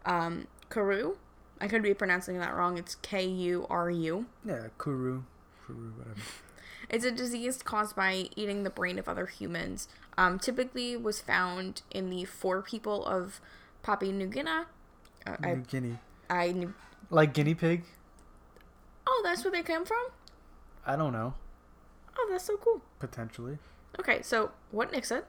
um, 0.04 0.46
Kuru. 0.70 1.16
I 1.60 1.68
could 1.68 1.82
be 1.82 1.94
pronouncing 1.94 2.38
that 2.38 2.54
wrong. 2.54 2.78
It's 2.78 2.96
K 2.96 3.24
U 3.24 3.66
R 3.70 3.90
U. 3.90 4.26
Yeah, 4.44 4.68
kuru, 4.78 5.22
kuru, 5.64 5.92
whatever. 5.92 6.20
It's 6.88 7.04
a 7.04 7.10
disease 7.10 7.62
caused 7.62 7.96
by 7.96 8.28
eating 8.36 8.62
the 8.62 8.70
brain 8.70 8.98
of 8.98 9.08
other 9.08 9.26
humans. 9.26 9.88
Um, 10.18 10.38
typically 10.38 10.96
was 10.96 11.20
found 11.20 11.82
in 11.90 12.10
the 12.10 12.24
Fore 12.24 12.62
people 12.62 13.04
of 13.06 13.40
Papua 13.82 14.12
New 14.12 14.26
Guinea. 14.26 14.50
Uh, 15.26 15.36
I, 15.42 15.54
New 15.54 15.62
Guinea, 15.62 15.98
I 16.28 16.52
knew. 16.52 16.74
like 17.10 17.32
guinea 17.32 17.54
pig. 17.54 17.84
Oh, 19.06 19.20
that's 19.24 19.44
where 19.44 19.52
they 19.52 19.62
came 19.62 19.84
from. 19.84 20.04
I 20.86 20.96
don't 20.96 21.12
know. 21.12 21.34
Oh, 22.18 22.28
that's 22.30 22.44
so 22.44 22.56
cool. 22.56 22.82
Potentially. 22.98 23.58
Okay, 23.98 24.22
so 24.22 24.50
what 24.70 24.92
Nick 24.92 25.04
said, 25.04 25.24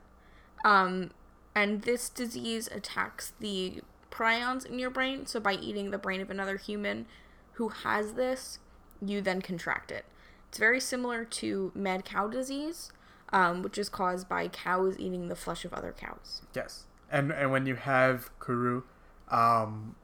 um, 0.66 1.12
and 1.56 1.82
this 1.84 2.10
disease 2.10 2.68
attacks 2.72 3.34
the 3.40 3.82
prions 4.12 4.66
in 4.66 4.80
your 4.80 4.90
brain. 4.90 5.26
So 5.26 5.40
by 5.40 5.54
eating 5.54 5.92
the 5.92 5.98
brain 5.98 6.22
of 6.22 6.30
another 6.30 6.58
human 6.58 7.06
who 7.54 7.70
has 7.70 8.14
this, 8.14 8.60
you 9.06 9.22
then 9.22 9.42
contract 9.42 9.92
it. 9.92 10.06
It's 10.54 10.60
very 10.60 10.80
similar 10.80 11.26
to 11.26 11.72
mad 11.74 12.06
cow 12.06 12.28
disease, 12.28 12.92
um, 13.30 13.64
which 13.64 13.80
is 13.80 13.90
caused 13.90 14.30
by 14.30 14.50
cows 14.50 14.96
eating 15.00 15.28
the 15.28 15.36
flesh 15.36 15.66
of 15.66 15.74
other 15.74 15.96
cows. 15.98 16.44
Yes. 16.54 16.84
And 17.10 17.32
and 17.32 17.52
when 17.52 17.66
you 17.66 17.74
have 17.74 18.30
kuru, 18.40 18.84
um, 19.30 19.96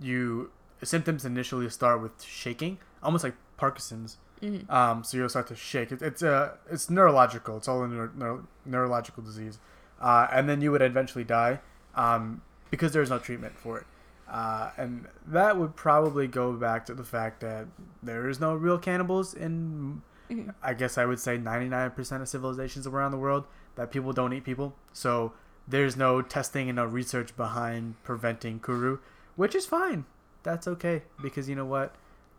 you 0.00 0.50
symptoms 0.82 1.26
initially 1.26 1.68
start 1.68 2.00
with 2.00 2.22
shaking, 2.22 2.78
almost 3.02 3.22
like 3.22 3.34
Parkinson's. 3.58 4.16
Mhm. 4.40 4.70
Um, 4.70 5.04
so 5.04 5.18
you'll 5.18 5.28
start 5.28 5.46
to 5.48 5.54
shake. 5.54 5.92
It, 5.92 6.00
it's 6.00 6.22
uh, 6.22 6.56
it's 6.70 6.88
neurological. 6.88 7.58
It's 7.58 7.68
all 7.68 7.84
a 7.84 7.88
neuro, 7.88 8.10
neuro, 8.16 8.48
neurological 8.64 9.22
disease. 9.22 9.58
Uh, 10.00 10.26
and 10.32 10.48
then 10.48 10.62
you 10.62 10.72
would 10.72 10.80
eventually 10.80 11.24
die, 11.24 11.60
um, 11.94 12.40
because 12.70 12.92
there's 12.94 13.10
no 13.10 13.18
treatment 13.18 13.58
for 13.58 13.76
it. 13.76 13.86
Uh, 14.28 14.70
and 14.76 15.06
that 15.26 15.56
would 15.56 15.74
probably 15.74 16.26
go 16.26 16.52
back 16.52 16.84
to 16.86 16.94
the 16.94 17.04
fact 17.04 17.40
that 17.40 17.66
there 18.02 18.28
is 18.28 18.38
no 18.38 18.54
real 18.54 18.78
cannibals 18.78 19.32
in, 19.32 20.02
Mhm. 20.30 20.54
I 20.62 20.74
guess 20.74 20.98
I 20.98 21.06
would 21.06 21.18
say 21.18 21.38
99% 21.38 22.20
of 22.20 22.28
civilizations 22.28 22.86
around 22.86 23.12
the 23.12 23.18
world 23.18 23.46
that 23.76 23.90
people 23.90 24.12
don't 24.12 24.32
eat 24.34 24.44
people. 24.44 24.74
So 24.92 25.32
there's 25.66 25.96
no 25.96 26.20
testing 26.20 26.68
and 26.68 26.76
no 26.76 26.84
research 26.84 27.34
behind 27.36 28.02
preventing 28.02 28.60
kuru, 28.60 28.98
which 29.36 29.54
is 29.54 29.64
fine. 29.64 30.04
That's 30.42 30.68
okay 30.68 31.02
because 31.22 31.48
you 31.48 31.54
know 31.54 31.64
what? 31.64 31.94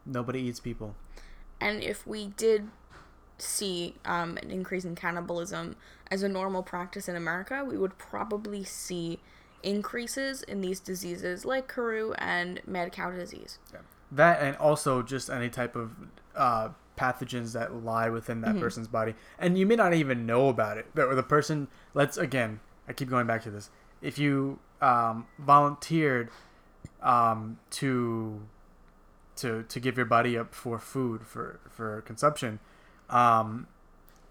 Nobody 0.05 0.41
eats 0.41 0.59
people. 0.59 0.95
And 1.59 1.81
if 1.83 2.05
we 2.05 2.27
did 2.27 2.69
see 3.37 3.95
um, 4.05 4.37
an 4.37 4.51
increase 4.51 4.85
in 4.85 4.95
cannibalism 4.95 5.75
as 6.11 6.23
a 6.23 6.29
normal 6.29 6.61
practice 6.61 7.07
in 7.09 7.15
America, 7.15 7.63
we 7.65 7.77
would 7.77 7.97
probably 7.97 8.63
see 8.63 9.19
increases 9.63 10.43
in 10.43 10.61
these 10.61 10.79
diseases 10.79 11.45
like 11.45 11.71
Kuru 11.71 12.13
and 12.13 12.61
mad 12.65 12.91
cow 12.91 13.11
disease. 13.11 13.59
Yeah. 13.73 13.79
That 14.11 14.41
and 14.41 14.57
also 14.57 15.01
just 15.03 15.29
any 15.29 15.49
type 15.49 15.75
of 15.75 15.91
uh, 16.35 16.69
pathogens 16.97 17.53
that 17.53 17.83
lie 17.83 18.09
within 18.09 18.41
that 18.41 18.59
person's 18.59 18.87
body, 18.87 19.13
and 19.37 19.57
you 19.57 19.65
may 19.65 19.75
not 19.75 19.93
even 19.93 20.25
know 20.25 20.49
about 20.49 20.77
it. 20.77 20.87
The, 20.95 21.05
or 21.05 21.15
the 21.15 21.23
person, 21.23 21.67
let's 21.93 22.17
again, 22.17 22.59
I 22.87 22.93
keep 22.93 23.09
going 23.09 23.27
back 23.27 23.43
to 23.43 23.51
this. 23.51 23.69
If 24.01 24.17
you 24.17 24.59
um, 24.81 25.27
volunteered 25.37 26.29
um, 27.01 27.59
to 27.71 28.41
to 29.37 29.63
to 29.63 29.79
give 29.79 29.95
your 29.95 30.05
body 30.05 30.37
up 30.37 30.53
for 30.53 30.79
food 30.79 31.25
for 31.25 31.59
for 31.69 32.01
consumption, 32.01 32.59
um, 33.09 33.67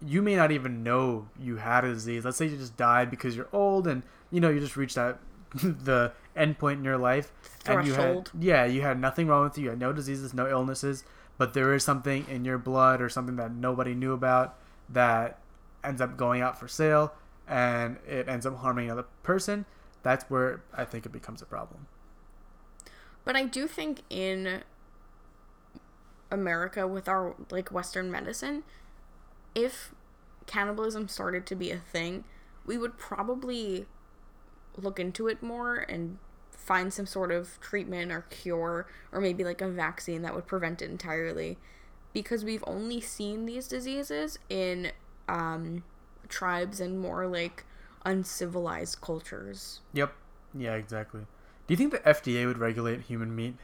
you 0.05 0.21
may 0.21 0.35
not 0.35 0.51
even 0.51 0.83
know 0.83 1.27
you 1.39 1.57
had 1.57 1.83
a 1.83 1.93
disease. 1.93 2.25
Let's 2.25 2.37
say 2.37 2.47
you 2.47 2.57
just 2.57 2.77
died 2.77 3.09
because 3.09 3.35
you're 3.35 3.49
old 3.51 3.87
and 3.87 4.03
you 4.31 4.39
know 4.39 4.49
you 4.49 4.59
just 4.59 4.77
reached 4.77 4.95
that 4.95 5.19
the 5.53 6.13
end 6.35 6.57
point 6.59 6.79
in 6.79 6.85
your 6.85 6.97
life 6.97 7.31
and 7.65 7.85
you 7.85 7.93
had 7.93 8.29
yeah 8.39 8.65
you 8.65 8.81
had 8.81 8.99
nothing 8.99 9.27
wrong 9.27 9.43
with 9.43 9.57
you. 9.57 9.65
You 9.65 9.69
had 9.71 9.79
no 9.79 9.91
diseases, 9.91 10.33
no 10.33 10.47
illnesses, 10.47 11.03
but 11.37 11.53
there 11.53 11.73
is 11.73 11.83
something 11.83 12.25
in 12.29 12.45
your 12.45 12.57
blood 12.57 13.01
or 13.01 13.09
something 13.09 13.35
that 13.37 13.51
nobody 13.51 13.93
knew 13.93 14.13
about 14.13 14.57
that 14.89 15.39
ends 15.83 16.01
up 16.01 16.17
going 16.17 16.41
out 16.41 16.59
for 16.59 16.67
sale 16.67 17.13
and 17.47 17.97
it 18.07 18.27
ends 18.27 18.45
up 18.45 18.57
harming 18.57 18.85
another 18.85 19.05
person. 19.23 19.65
That's 20.03 20.25
where 20.29 20.61
I 20.73 20.85
think 20.85 21.05
it 21.05 21.11
becomes 21.11 21.41
a 21.41 21.45
problem. 21.45 21.87
But 23.25 23.35
I 23.35 23.43
do 23.43 23.67
think 23.67 24.01
in 24.09 24.63
America 26.31 26.87
with 26.87 27.07
our 27.07 27.35
like 27.49 27.71
Western 27.71 28.11
medicine, 28.11 28.63
if 29.59 29.93
cannibalism 30.45 31.07
started 31.07 31.45
to 31.47 31.55
be 31.55 31.71
a 31.71 31.77
thing, 31.77 32.23
we 32.65 32.77
would 32.77 32.97
probably 32.97 33.85
look 34.77 34.99
into 34.99 35.27
it 35.27 35.43
more 35.43 35.77
and 35.77 36.17
find 36.51 36.93
some 36.93 37.05
sort 37.05 37.31
of 37.31 37.59
treatment 37.59 38.11
or 38.11 38.21
cure 38.29 38.87
or 39.11 39.19
maybe 39.19 39.43
like 39.43 39.61
a 39.61 39.67
vaccine 39.67 40.21
that 40.21 40.35
would 40.35 40.47
prevent 40.47 40.81
it 40.81 40.89
entirely 40.89 41.57
because 42.13 42.43
we've 42.43 42.63
only 42.67 43.01
seen 43.01 43.45
these 43.45 43.67
diseases 43.67 44.39
in 44.49 44.91
um, 45.27 45.83
tribes 46.27 46.79
and 46.79 46.99
more 46.99 47.27
like 47.27 47.65
uncivilized 48.05 49.01
cultures. 49.01 49.81
Yep. 49.93 50.13
Yeah, 50.57 50.75
exactly. 50.75 51.21
Do 51.67 51.73
you 51.73 51.77
think 51.77 51.91
the 51.91 51.99
FDA 51.99 52.45
would 52.47 52.57
regulate 52.57 53.01
human 53.01 53.35
meat? 53.35 53.55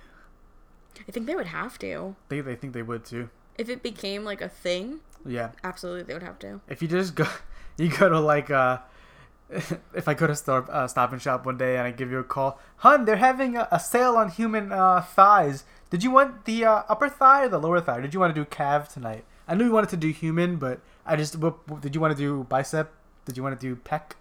I 1.08 1.12
think 1.12 1.26
they 1.26 1.36
would 1.36 1.48
have 1.48 1.80
to. 1.80 2.16
They 2.30 2.42
they 2.42 2.56
think 2.56 2.74
they 2.74 2.84
would 2.84 3.06
too. 3.06 3.30
If 3.58 3.70
it 3.70 3.82
became 3.82 4.24
like 4.24 4.42
a 4.42 4.50
thing, 4.50 5.00
Yeah. 5.26 5.52
absolutely 5.64 6.04
they 6.04 6.14
would 6.14 6.24
have 6.24 6.38
to. 6.40 6.62
If 6.70 6.82
you 6.82 6.88
just 6.88 7.16
go, 7.16 7.26
you 7.78 7.90
go 7.90 8.10
to 8.10 8.20
like 8.20 8.52
uh, 8.52 8.80
if 9.50 10.08
I 10.08 10.14
go 10.14 10.28
to 10.28 10.36
store, 10.36 10.66
uh, 10.72 10.88
Stop 10.88 11.12
and 11.14 11.22
Shop 11.22 11.46
one 11.46 11.58
day 11.58 11.78
and 11.78 11.88
I 11.88 11.92
give 11.92 12.12
you 12.12 12.20
a 12.20 12.24
call, 12.24 12.60
hun, 12.78 13.06
they're 13.06 13.16
having 13.18 13.58
a, 13.58 13.68
a 13.72 13.80
sale 13.80 14.16
on 14.16 14.30
human 14.30 14.72
uh, 14.72 15.02
thighs. 15.02 15.64
Did 15.90 16.04
you 16.04 16.12
want 16.12 16.46
the 16.46 16.66
uh, 16.66 16.84
upper 16.90 17.10
thigh 17.10 17.46
or 17.46 17.50
the 17.50 17.60
lower 17.60 17.80
thigh? 17.82 18.02
Did 18.02 18.14
you 18.14 18.20
want 18.20 18.34
to 18.36 18.40
do 18.42 18.46
calf 18.46 18.94
tonight? 18.94 19.24
I 19.48 19.56
knew 19.56 19.66
you 19.66 19.72
wanted 19.72 19.90
to 19.92 19.98
do 19.98 20.10
human, 20.10 20.58
but 20.58 20.80
I 21.06 21.16
just 21.16 21.36
what, 21.38 21.68
what- 21.70 21.82
did 21.82 21.94
you 21.96 22.02
want 22.02 22.16
to 22.16 22.18
do 22.18 22.44
bicep? 22.50 22.92
Did 23.26 23.38
you 23.38 23.44
want 23.44 23.60
to 23.60 23.68
do 23.68 23.76
pec? 23.82 24.12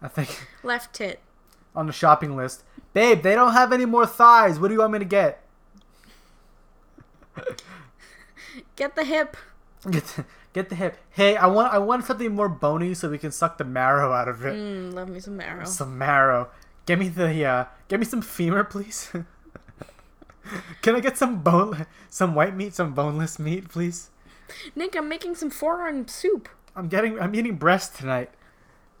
I 0.00 0.08
think 0.08 0.46
Left 0.62 0.94
tit. 0.94 1.20
on 1.74 1.86
the 1.86 1.92
shopping 1.92 2.36
list, 2.36 2.62
babe, 2.94 3.22
they 3.22 3.34
don't 3.34 3.52
have 3.52 3.72
any 3.72 3.84
more 3.84 4.06
thighs. 4.06 4.58
What 4.60 4.68
do 4.68 4.74
you 4.74 4.80
want 4.80 4.92
me 4.92 4.98
to 5.00 5.04
get? 5.04 5.42
Get 8.76 8.94
the 8.94 9.04
hip. 9.04 9.36
Get 9.90 10.04
the, 10.04 10.24
get 10.52 10.68
the 10.68 10.74
hip. 10.74 10.96
Hey, 11.10 11.36
I 11.36 11.46
want 11.46 11.72
I 11.72 11.78
want 11.78 12.04
something 12.04 12.34
more 12.34 12.48
bony 12.48 12.94
so 12.94 13.08
we 13.08 13.18
can 13.18 13.30
suck 13.30 13.58
the 13.58 13.64
marrow 13.64 14.12
out 14.12 14.28
of 14.28 14.44
it. 14.44 14.54
Mm, 14.54 14.92
love 14.92 15.08
me 15.08 15.20
some 15.20 15.36
marrow. 15.36 15.64
Some 15.64 15.96
marrow. 15.96 16.48
Give 16.84 16.98
me 16.98 17.08
the 17.08 17.44
uh, 17.44 17.64
give 17.86 18.00
me 18.00 18.06
some 18.06 18.22
femur, 18.22 18.64
please. 18.64 19.12
Can 20.82 20.96
I 20.96 21.00
get 21.00 21.18
some 21.18 21.42
bone, 21.42 21.86
some 22.08 22.34
white 22.34 22.56
meat, 22.56 22.74
some 22.74 22.94
boneless 22.94 23.38
meat, 23.38 23.68
please? 23.68 24.10
Nick, 24.74 24.96
I'm 24.96 25.08
making 25.08 25.34
some 25.34 25.50
forearm 25.50 26.08
soup. 26.08 26.48
I'm 26.74 26.88
getting, 26.88 27.20
I'm 27.20 27.34
eating 27.34 27.56
breast 27.56 27.96
tonight. 27.96 28.30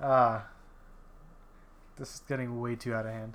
Ah, 0.00 0.46
this 1.96 2.14
is 2.14 2.22
getting 2.28 2.60
way 2.60 2.76
too 2.76 2.94
out 2.94 3.06
of 3.06 3.12
hand. 3.12 3.34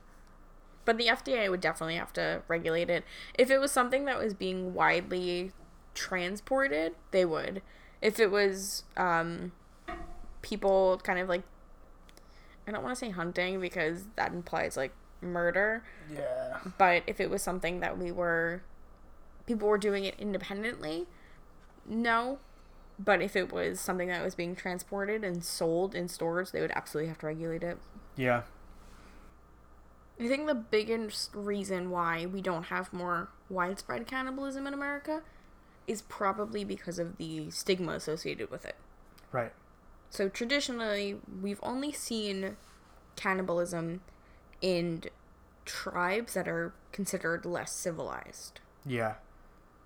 But 0.86 0.98
the 0.98 1.08
FDA 1.08 1.50
would 1.50 1.62
definitely 1.62 1.96
have 1.96 2.14
to 2.14 2.42
regulate 2.48 2.90
it. 2.90 3.06
If 3.38 3.50
it 3.50 3.58
was 3.58 3.72
something 3.72 4.06
that 4.06 4.20
was 4.20 4.34
being 4.34 4.74
widely 4.74 5.54
transported, 5.94 6.94
they 7.12 7.26
would. 7.26 7.62
If 8.02 8.20
it 8.20 8.32
was 8.32 8.84
um, 8.98 9.52
people 10.42 11.00
kind 11.04 11.20
of 11.20 11.30
like, 11.30 11.44
I 12.68 12.72
don't 12.72 12.84
want 12.84 12.96
to 12.96 13.00
say 13.00 13.10
hunting 13.12 13.60
because 13.60 14.06
that 14.16 14.32
implies 14.32 14.76
like 14.78 14.94
murder, 15.22 15.84
Yeah. 16.14 16.60
but 16.78 17.04
if 17.08 17.20
it 17.20 17.30
was 17.30 17.42
something 17.42 17.80
that 17.80 17.98
we 17.98 18.12
were, 18.12 18.62
people 19.46 19.68
were 19.68 19.78
doing 19.78 20.04
it 20.06 20.16
independently, 20.20 21.06
no. 21.86 22.40
But 23.00 23.22
if 23.22 23.36
it 23.36 23.52
was 23.52 23.80
something 23.80 24.08
that 24.10 24.24
was 24.24 24.36
being 24.36 24.56
transported 24.56 25.24
and 25.24 25.44
sold 25.44 25.96
in 25.96 26.08
stores, 26.08 26.52
they 26.52 26.62
would 26.62 26.72
absolutely 26.72 27.08
have 27.10 27.18
to 27.20 27.26
regulate 27.26 27.64
it. 27.64 27.78
Yeah. 28.16 28.44
I 30.20 30.28
think 30.28 30.46
the 30.46 30.54
biggest 30.56 31.32
reason 31.34 31.90
why 31.90 32.26
we 32.28 32.40
don't 32.42 32.66
have 32.66 32.94
more 32.94 33.30
widespread 33.50 34.06
cannibalism 34.08 34.68
in 34.68 34.74
America 34.74 35.24
is 35.88 36.02
probably 36.04 36.64
because 36.64 37.00
of 37.00 37.18
the 37.18 37.50
stigma 37.52 37.94
associated 37.94 38.50
with 38.50 38.66
it. 38.66 38.76
Right. 39.32 39.52
So 40.10 40.30
traditionally, 40.30 41.18
we've 41.42 41.60
only 41.64 41.92
seen 41.92 42.58
cannibalism 43.16 44.02
in 44.62 45.04
tribes 45.66 46.34
that 46.34 46.48
are 46.48 46.74
considered 46.92 47.46
less 47.46 47.72
civilized. 47.72 48.60
Yeah. 48.86 49.16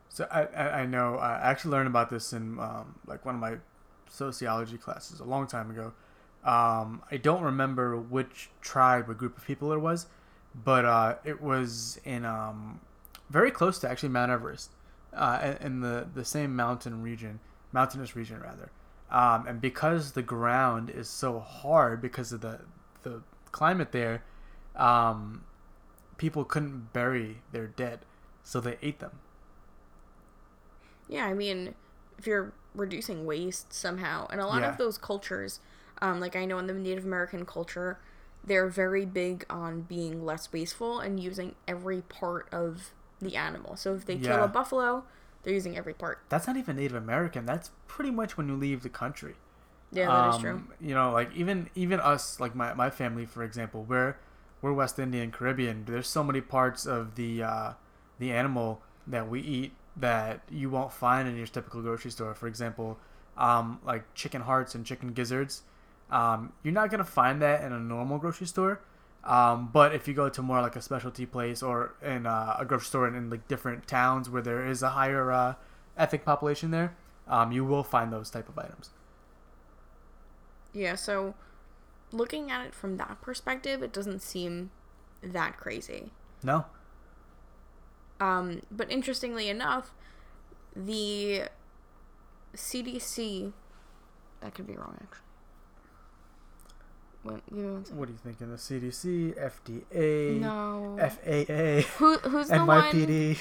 So 0.10 0.28
I, 0.32 0.44
I, 0.46 0.70
I 0.82 0.86
know 0.86 1.16
I 1.16 1.40
actually 1.42 1.72
learned 1.72 1.88
about 1.88 2.10
this 2.10 2.34
in 2.34 2.60
um, 2.60 2.96
like 3.06 3.26
one 3.26 3.36
of 3.36 3.42
my 3.42 3.56
sociology 4.10 4.78
classes 4.78 5.20
a 5.20 5.24
long 5.24 5.48
time 5.48 5.70
ago. 5.70 5.94
Um, 6.44 7.04
I 7.12 7.18
don't 7.18 7.44
remember 7.44 7.98
which 7.98 8.50
tribe 8.62 9.10
or 9.10 9.14
group 9.14 9.38
of 9.38 9.46
people 9.46 9.72
it 9.74 9.80
was, 9.80 10.08
but 10.56 10.86
uh, 10.86 11.16
it 11.24 11.42
was 11.42 12.00
in 12.06 12.26
um, 12.26 12.80
very 13.30 13.52
close 13.52 13.80
to 13.80 13.90
actually 13.90 14.10
Mount 14.10 14.32
Everest, 14.32 14.72
uh, 15.18 15.56
in- 15.62 15.82
the 15.82 16.08
the 16.14 16.26
same 16.26 16.56
mountain 16.56 17.02
region, 17.02 17.40
mountainous 17.72 18.16
region 18.16 18.42
rather. 18.42 18.72
Um, 19.10 19.48
and 19.48 19.62
because 19.62 20.14
the 20.14 20.22
ground 20.24 20.90
is 20.90 21.10
so 21.10 21.40
hard 21.40 22.02
because 22.02 22.32
of 22.34 22.42
the 22.42 22.62
the 23.04 23.24
climate 23.52 23.92
there, 23.92 24.24
um, 24.76 25.46
people 26.18 26.46
couldn't 26.46 26.94
bury 26.94 27.42
their 27.52 27.68
dead, 27.68 28.06
so 28.44 28.62
they 28.62 28.78
ate 28.82 29.00
them. 29.00 29.20
Yeah, 31.08 31.26
I 31.26 31.34
mean, 31.34 31.76
if 32.18 32.28
you're 32.28 32.54
reducing 32.76 33.26
waste 33.26 33.74
somehow, 33.74 34.28
and 34.30 34.42
a 34.42 34.46
lot 34.48 34.64
Yeah. 34.64 34.70
of 34.70 34.78
those 34.78 34.98
cultures, 34.98 35.60
um, 36.02 36.20
like 36.20 36.36
I 36.36 36.46
know 36.46 36.60
in 36.60 36.68
the 36.68 36.74
Native 36.74 37.06
American 37.06 37.46
culture, 37.46 38.00
they're 38.44 38.68
very 38.68 39.06
big 39.06 39.46
on 39.50 39.82
being 39.82 40.26
less 40.26 40.52
wasteful 40.52 41.00
and 41.00 41.20
using 41.20 41.56
every 41.68 42.02
part 42.02 42.48
of 42.52 42.92
the 43.22 43.36
animal. 43.36 43.76
So 43.76 43.96
if 43.96 44.06
they 44.06 44.18
kill 44.18 44.44
a 44.44 44.48
buffalo, 44.48 45.04
they're 45.44 45.54
using 45.54 45.78
every 45.78 45.94
part. 45.94 46.20
That's 46.30 46.48
not 46.48 46.58
even 46.58 46.76
Native 46.76 46.98
American. 46.98 47.46
That's 47.46 47.72
pretty 47.88 48.12
much 48.12 48.38
when 48.38 48.48
you 48.48 48.56
leave 48.56 48.84
the 48.84 48.90
country. 48.90 49.36
Yeah, 49.92 50.08
that 50.08 50.30
is 50.30 50.36
Um, 50.36 50.42
true. 50.42 50.64
You 50.82 50.96
know, 50.96 51.12
like 51.12 51.34
even 51.36 51.70
even 51.76 52.00
us, 52.00 52.40
like 52.40 52.56
my, 52.56 52.74
my 52.74 52.90
family, 52.90 53.26
for 53.26 53.44
example, 53.44 53.84
we're 53.88 54.18
we're 54.62 54.74
West 54.74 55.00
Indian 55.00 55.32
Caribbean. 55.32 55.86
There's 55.86 56.08
so 56.08 56.24
many 56.24 56.42
parts 56.42 56.86
of 56.86 57.16
the 57.16 57.44
uh, 57.44 57.74
the 58.20 58.32
animal 58.32 58.82
that 59.08 59.30
we 59.30 59.40
eat 59.42 59.72
that 59.96 60.42
you 60.52 60.70
won't 60.70 60.92
find 60.92 61.28
in 61.28 61.38
your 61.38 61.48
typical 61.48 61.82
grocery 61.82 62.12
store. 62.12 62.34
For 62.36 62.48
example, 62.48 63.00
um, 63.38 63.80
like 63.86 64.14
chicken 64.14 64.42
hearts 64.42 64.76
and 64.76 64.86
chicken 64.86 65.14
gizzards. 65.14 65.64
Um, 66.12 66.54
you're 66.64 66.74
not 66.74 66.90
gonna 66.92 67.04
find 67.06 67.42
that 67.42 67.64
in 67.64 67.72
a 67.72 67.80
normal 67.80 68.18
grocery 68.18 68.48
store. 68.48 68.82
Um, 69.24 69.70
but 69.74 69.94
if 69.94 70.08
you 70.08 70.14
go 70.14 70.30
to 70.30 70.42
more 70.42 70.62
like 70.62 70.76
a 70.76 70.82
specialty 70.82 71.26
place 71.26 71.62
or 71.62 71.96
in 72.02 72.26
uh, 72.26 72.56
a 72.60 72.66
grocery 72.66 72.86
store 72.86 73.08
in, 73.08 73.16
in 73.16 73.30
like 73.30 73.48
different 73.48 73.88
towns 73.88 74.30
where 74.30 74.42
there 74.42 74.66
is 74.66 74.82
a 74.82 74.92
higher 74.92 75.32
uh, 75.32 75.56
ethnic 75.98 76.24
population 76.24 76.72
there, 76.72 76.96
um, 77.28 77.52
you 77.52 77.66
will 77.66 77.84
find 77.84 78.12
those 78.12 78.30
type 78.30 78.48
of 78.48 78.58
items. 78.58 78.92
Yeah, 80.74 80.96
so 80.96 81.36
looking 82.12 82.52
at 82.52 82.66
it 82.66 82.74
from 82.74 82.98
that 82.98 83.22
perspective, 83.22 83.84
it 83.84 83.92
doesn't 83.92 84.22
seem 84.22 84.72
that 85.22 85.58
crazy. 85.58 86.12
No. 86.44 86.66
Um, 88.20 88.62
but 88.72 88.90
interestingly 88.92 89.50
enough, 89.50 89.92
the 90.76 91.44
CDC, 92.56 93.54
that 94.42 94.54
could 94.54 94.68
be 94.68 94.76
wrong 94.76 94.98
actually. 95.02 95.27
What, 97.28 97.46
give 97.50 97.58
me 97.58 97.72
one 97.72 97.86
second. 97.86 98.00
What 98.00 98.10
are 98.10 98.12
you 98.12 98.18
thinking? 98.24 98.50
The 98.52 98.58
CDC, 98.58 99.36
FDA, 99.38 100.40
No. 100.40 100.98
FAA, 101.00 101.88
Who, 101.98 102.18
who's 102.30 102.48
the 102.50 102.64
one? 102.64 102.84
NYPD. 102.94 103.38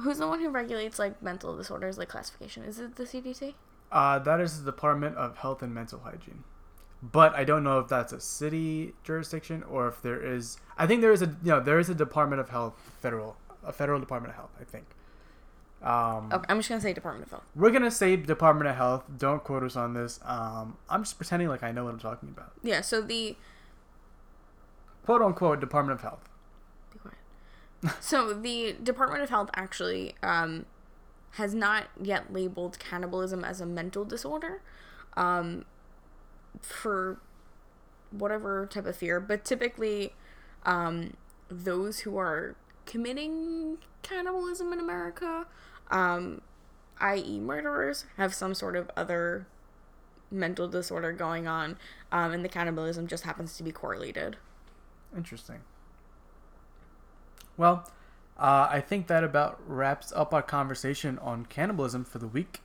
Who's 0.00 0.18
the 0.18 0.26
one 0.26 0.40
who 0.40 0.50
regulates 0.50 0.98
like 0.98 1.22
mental 1.22 1.56
disorders, 1.56 1.98
like 1.98 2.08
classification? 2.08 2.64
Is 2.64 2.80
it 2.80 2.96
the 2.96 3.04
CDC? 3.04 3.54
Uh, 3.92 4.18
that 4.18 4.40
is 4.40 4.62
the 4.64 4.70
Department 4.70 5.16
of 5.16 5.36
Health 5.38 5.62
and 5.62 5.72
Mental 5.72 6.00
Hygiene. 6.00 6.42
But 7.00 7.34
I 7.34 7.44
don't 7.44 7.62
know 7.62 7.78
if 7.80 7.88
that's 7.88 8.12
a 8.12 8.20
city 8.20 8.94
jurisdiction 9.04 9.62
or 9.62 9.86
if 9.88 10.00
there 10.02 10.20
is. 10.20 10.56
I 10.78 10.86
think 10.86 11.00
there 11.02 11.12
is 11.12 11.22
a 11.22 11.26
you 11.26 11.50
know 11.50 11.60
there 11.60 11.78
is 11.78 11.88
a 11.90 11.94
Department 11.94 12.40
of 12.40 12.48
Health 12.48 12.74
federal 13.00 13.36
a 13.62 13.72
federal 13.72 14.00
Department 14.00 14.30
of 14.32 14.36
Health. 14.36 14.52
I 14.60 14.64
think. 14.64 14.86
Um, 15.84 16.30
Okay, 16.32 16.46
I'm 16.48 16.58
just 16.58 16.68
gonna 16.68 16.80
say 16.80 16.92
Department 16.94 17.26
of 17.26 17.30
Health. 17.30 17.44
We're 17.54 17.70
gonna 17.70 17.90
say 17.90 18.16
Department 18.16 18.68
of 18.70 18.76
Health. 18.76 19.04
Don't 19.18 19.44
quote 19.44 19.62
us 19.62 19.76
on 19.76 19.92
this. 19.94 20.18
Um, 20.24 20.78
I'm 20.88 21.02
just 21.04 21.18
pretending 21.18 21.48
like 21.48 21.62
I 21.62 21.72
know 21.72 21.84
what 21.84 21.92
I'm 21.92 22.00
talking 22.00 22.30
about. 22.30 22.52
Yeah. 22.62 22.80
So 22.80 23.00
the 23.02 23.36
Quote 25.04 25.20
unquote 25.20 25.60
Department 25.60 25.98
of 25.98 26.02
Health. 26.02 26.28
be 26.92 26.98
quiet. 26.98 27.96
so 28.02 28.32
the 28.32 28.74
Department 28.82 29.22
of 29.22 29.28
Health 29.28 29.50
actually 29.54 30.14
um, 30.22 30.64
has 31.32 31.54
not 31.54 31.88
yet 32.00 32.32
labeled 32.32 32.78
cannibalism 32.78 33.44
as 33.44 33.60
a 33.60 33.66
mental 33.66 34.06
disorder, 34.06 34.62
um, 35.16 35.66
for 36.62 37.20
whatever 38.10 38.66
type 38.66 38.86
of 38.86 38.96
fear. 38.96 39.20
But 39.20 39.44
typically, 39.44 40.14
um, 40.64 41.14
those 41.50 42.00
who 42.00 42.16
are 42.16 42.56
committing 42.86 43.78
cannibalism 44.02 44.72
in 44.72 44.80
America, 44.80 45.46
um, 45.94 46.40
i.e., 47.00 47.38
murderers, 47.38 48.04
have 48.16 48.34
some 48.34 48.52
sort 48.52 48.76
of 48.76 48.90
other 48.96 49.46
mental 50.30 50.68
disorder 50.68 51.12
going 51.12 51.46
on, 51.46 51.76
um, 52.10 52.32
and 52.32 52.44
the 52.44 52.48
cannibalism 52.48 53.06
just 53.06 53.24
happens 53.24 53.56
to 53.56 53.62
be 53.62 53.70
correlated. 53.70 54.36
Interesting. 55.16 55.60
Well, 57.56 57.88
uh, 58.36 58.66
I 58.68 58.80
think 58.80 59.06
that 59.06 59.22
about 59.22 59.60
wraps 59.66 60.12
up 60.16 60.34
our 60.34 60.42
conversation 60.42 61.18
on 61.20 61.46
cannibalism 61.46 62.04
for 62.04 62.18
the 62.18 62.26
week. 62.26 62.60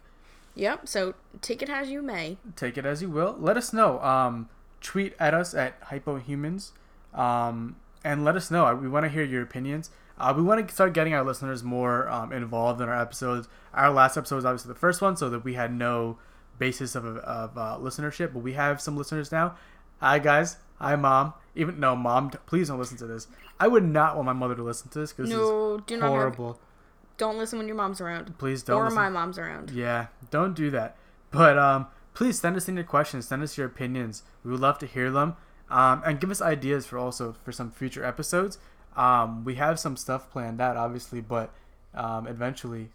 Yep. 0.56 0.88
So 0.88 1.14
take 1.42 1.62
it 1.62 1.70
as 1.70 1.90
you 1.90 2.02
may. 2.02 2.38
Take 2.56 2.78
it 2.78 2.86
as 2.86 3.04
you 3.04 3.10
will. 3.10 3.36
Let 3.40 3.56
us 3.56 3.72
know. 3.72 4.02
Um, 4.02 4.50
tweet 4.82 5.14
at 5.20 5.36
us 5.36 5.54
at 5.54 5.80
hypohumans, 5.82 6.72
um, 7.14 7.76
and 8.04 8.26
let 8.26 8.36
us 8.36 8.50
know. 8.50 8.74
We 8.74 8.90
want 8.90 9.06
to 9.06 9.10
hear 9.10 9.24
your 9.24 9.44
opinions. 9.44 9.92
Uh, 10.20 10.34
we 10.36 10.42
want 10.44 10.68
to 10.68 10.74
start 10.74 10.94
getting 10.94 11.14
our 11.14 11.24
listeners 11.24 11.64
more 11.64 12.10
um, 12.10 12.34
involved 12.34 12.82
in 12.82 12.90
our 12.90 13.02
episodes. 13.02 13.48
Our 13.74 13.92
last 13.92 14.18
episode 14.18 14.36
was 14.38 14.46
obviously 14.46 14.70
the 14.74 14.80
first 14.80 15.02
one, 15.02 15.16
so 15.16 15.30
that 15.30 15.44
we 15.44 15.54
had 15.54 15.74
no 15.74 16.18
basis 16.58 16.96
of, 16.96 17.06
of 17.06 17.58
uh, 17.58 17.78
listenership, 17.80 18.34
but 18.34 18.40
we 18.40 18.54
have 18.54 18.82
some 18.82 18.98
listeners 18.98 19.32
now. 19.32 19.56
Hi 20.02 20.20
guys. 20.20 20.58
Hi 20.80 20.96
mom. 20.96 21.34
Even 21.56 21.80
no 21.80 21.96
mom. 21.96 22.32
Please 22.46 22.68
don't 22.68 22.80
listen 22.80 22.98
to 22.98 23.06
this. 23.08 23.28
I 23.60 23.68
would 23.68 23.84
not 23.84 24.16
want 24.16 24.26
my 24.26 24.34
mother 24.34 24.56
to 24.56 24.64
listen 24.64 24.90
to 24.92 25.00
this 25.00 25.12
because 25.14 25.30
No, 25.30 25.78
do 25.86 25.96
this 25.96 26.00
not 26.02 26.08
is 26.08 26.12
have- 26.12 26.12
horrible. 26.36 26.60
Don't 27.18 27.38
listen 27.38 27.60
when 27.60 27.68
your 27.68 27.76
mom's 27.76 28.00
around. 28.00 28.38
Please 28.38 28.64
don't. 28.64 28.78
or 28.78 28.84
listen. 28.86 28.96
my 28.96 29.10
mom's 29.10 29.38
around. 29.38 29.72
Yeah, 29.72 30.08
don't 30.32 30.54
do 30.56 30.70
that. 30.72 30.96
But 31.32 31.58
um, 31.58 31.88
please 32.14 32.40
send 32.40 32.56
us 32.56 32.70
in 32.70 32.76
your 32.76 32.86
questions. 32.86 33.28
Send 33.28 33.44
us 33.44 33.58
your 33.58 33.68
opinions. 33.68 34.24
We 34.44 34.52
would 34.52 34.62
love 34.62 34.80
to 34.80 34.86
hear 34.86 35.12
them. 35.12 35.36
Um, 35.70 36.02
and 36.06 36.20
give 36.22 36.32
us 36.32 36.42
ideas 36.42 36.86
for 36.86 36.98
also 36.98 37.36
for 37.44 37.52
some 37.52 37.72
future 37.72 38.06
episodes. 38.06 38.58
Um, 38.96 39.44
we 39.46 39.56
have 39.56 39.80
some 39.80 39.96
stuff 39.98 40.30
planned 40.30 40.60
out, 40.60 40.76
obviously, 40.78 41.22
but 41.22 41.54
um, 41.94 42.28
eventually, 42.28 42.90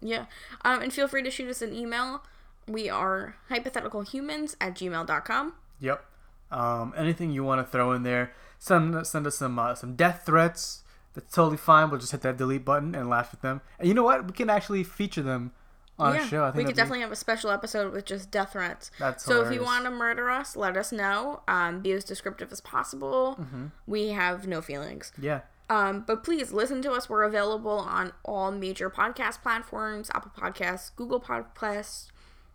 Yeah. 0.00 0.26
Um, 0.64 0.82
and 0.82 0.92
feel 0.92 1.08
free 1.08 1.22
to 1.22 1.30
shoot 1.30 1.48
us 1.48 1.62
an 1.62 1.72
email. 1.74 2.22
We 2.66 2.88
are 2.88 3.36
hypotheticalhumans 3.50 4.56
at 4.60 4.74
gmail.com. 4.74 5.54
yep. 5.80 6.04
Um, 6.50 6.94
anything 6.96 7.30
you 7.30 7.44
want 7.44 7.64
to 7.64 7.70
throw 7.70 7.92
in 7.92 8.04
there, 8.04 8.32
send 8.58 9.06
send 9.06 9.26
us 9.26 9.36
some 9.36 9.58
uh, 9.58 9.74
some 9.74 9.96
death 9.96 10.22
threats. 10.24 10.82
That's 11.14 11.34
totally 11.34 11.56
fine. 11.58 11.90
We'll 11.90 12.00
just 12.00 12.12
hit 12.12 12.22
that 12.22 12.36
delete 12.38 12.64
button 12.64 12.94
and 12.94 13.08
laugh 13.10 13.30
at 13.32 13.42
them. 13.42 13.60
And 13.78 13.86
you 13.88 13.94
know 13.94 14.02
what? 14.04 14.26
We 14.26 14.32
can 14.32 14.48
actually 14.48 14.82
feature 14.84 15.22
them 15.22 15.52
on 15.98 16.14
yeah, 16.14 16.24
a 16.24 16.28
show. 16.28 16.44
I 16.44 16.50
think 16.50 16.56
we 16.56 16.64
could 16.64 16.68
be- 16.68 16.76
definitely 16.76 17.00
have 17.00 17.12
a 17.12 17.16
special 17.16 17.50
episode 17.50 17.92
with 17.92 18.04
just 18.04 18.30
death 18.30 18.52
threats. 18.52 18.90
That's 18.98 19.24
so 19.24 19.44
if 19.44 19.52
you 19.52 19.62
want 19.62 19.84
to 19.84 19.90
murder 19.90 20.30
us, 20.30 20.56
let 20.56 20.76
us 20.76 20.92
know. 20.92 21.42
Um, 21.48 21.80
be 21.80 21.92
as 21.92 22.04
descriptive 22.04 22.52
as 22.52 22.60
possible. 22.60 23.36
Mm-hmm. 23.40 23.66
We 23.86 24.08
have 24.08 24.46
no 24.46 24.62
feelings. 24.62 25.12
Yeah. 25.20 25.40
Um, 25.70 26.04
but 26.06 26.24
please 26.24 26.52
listen 26.52 26.80
to 26.82 26.92
us. 26.92 27.10
We're 27.10 27.24
available 27.24 27.78
on 27.78 28.12
all 28.24 28.50
major 28.50 28.88
podcast 28.88 29.42
platforms: 29.42 30.10
Apple 30.14 30.32
Podcasts, 30.36 30.90
Google 30.96 31.20
Podcasts, 31.20 32.06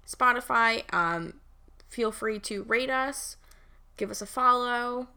Spotify. 0.07 0.83
Um, 0.93 1.35
feel 1.89 2.11
free 2.11 2.39
to 2.39 2.63
rate 2.63 2.89
us, 2.89 3.37
give 3.97 4.09
us 4.09 4.21
a 4.21 4.25
follow. 4.25 5.09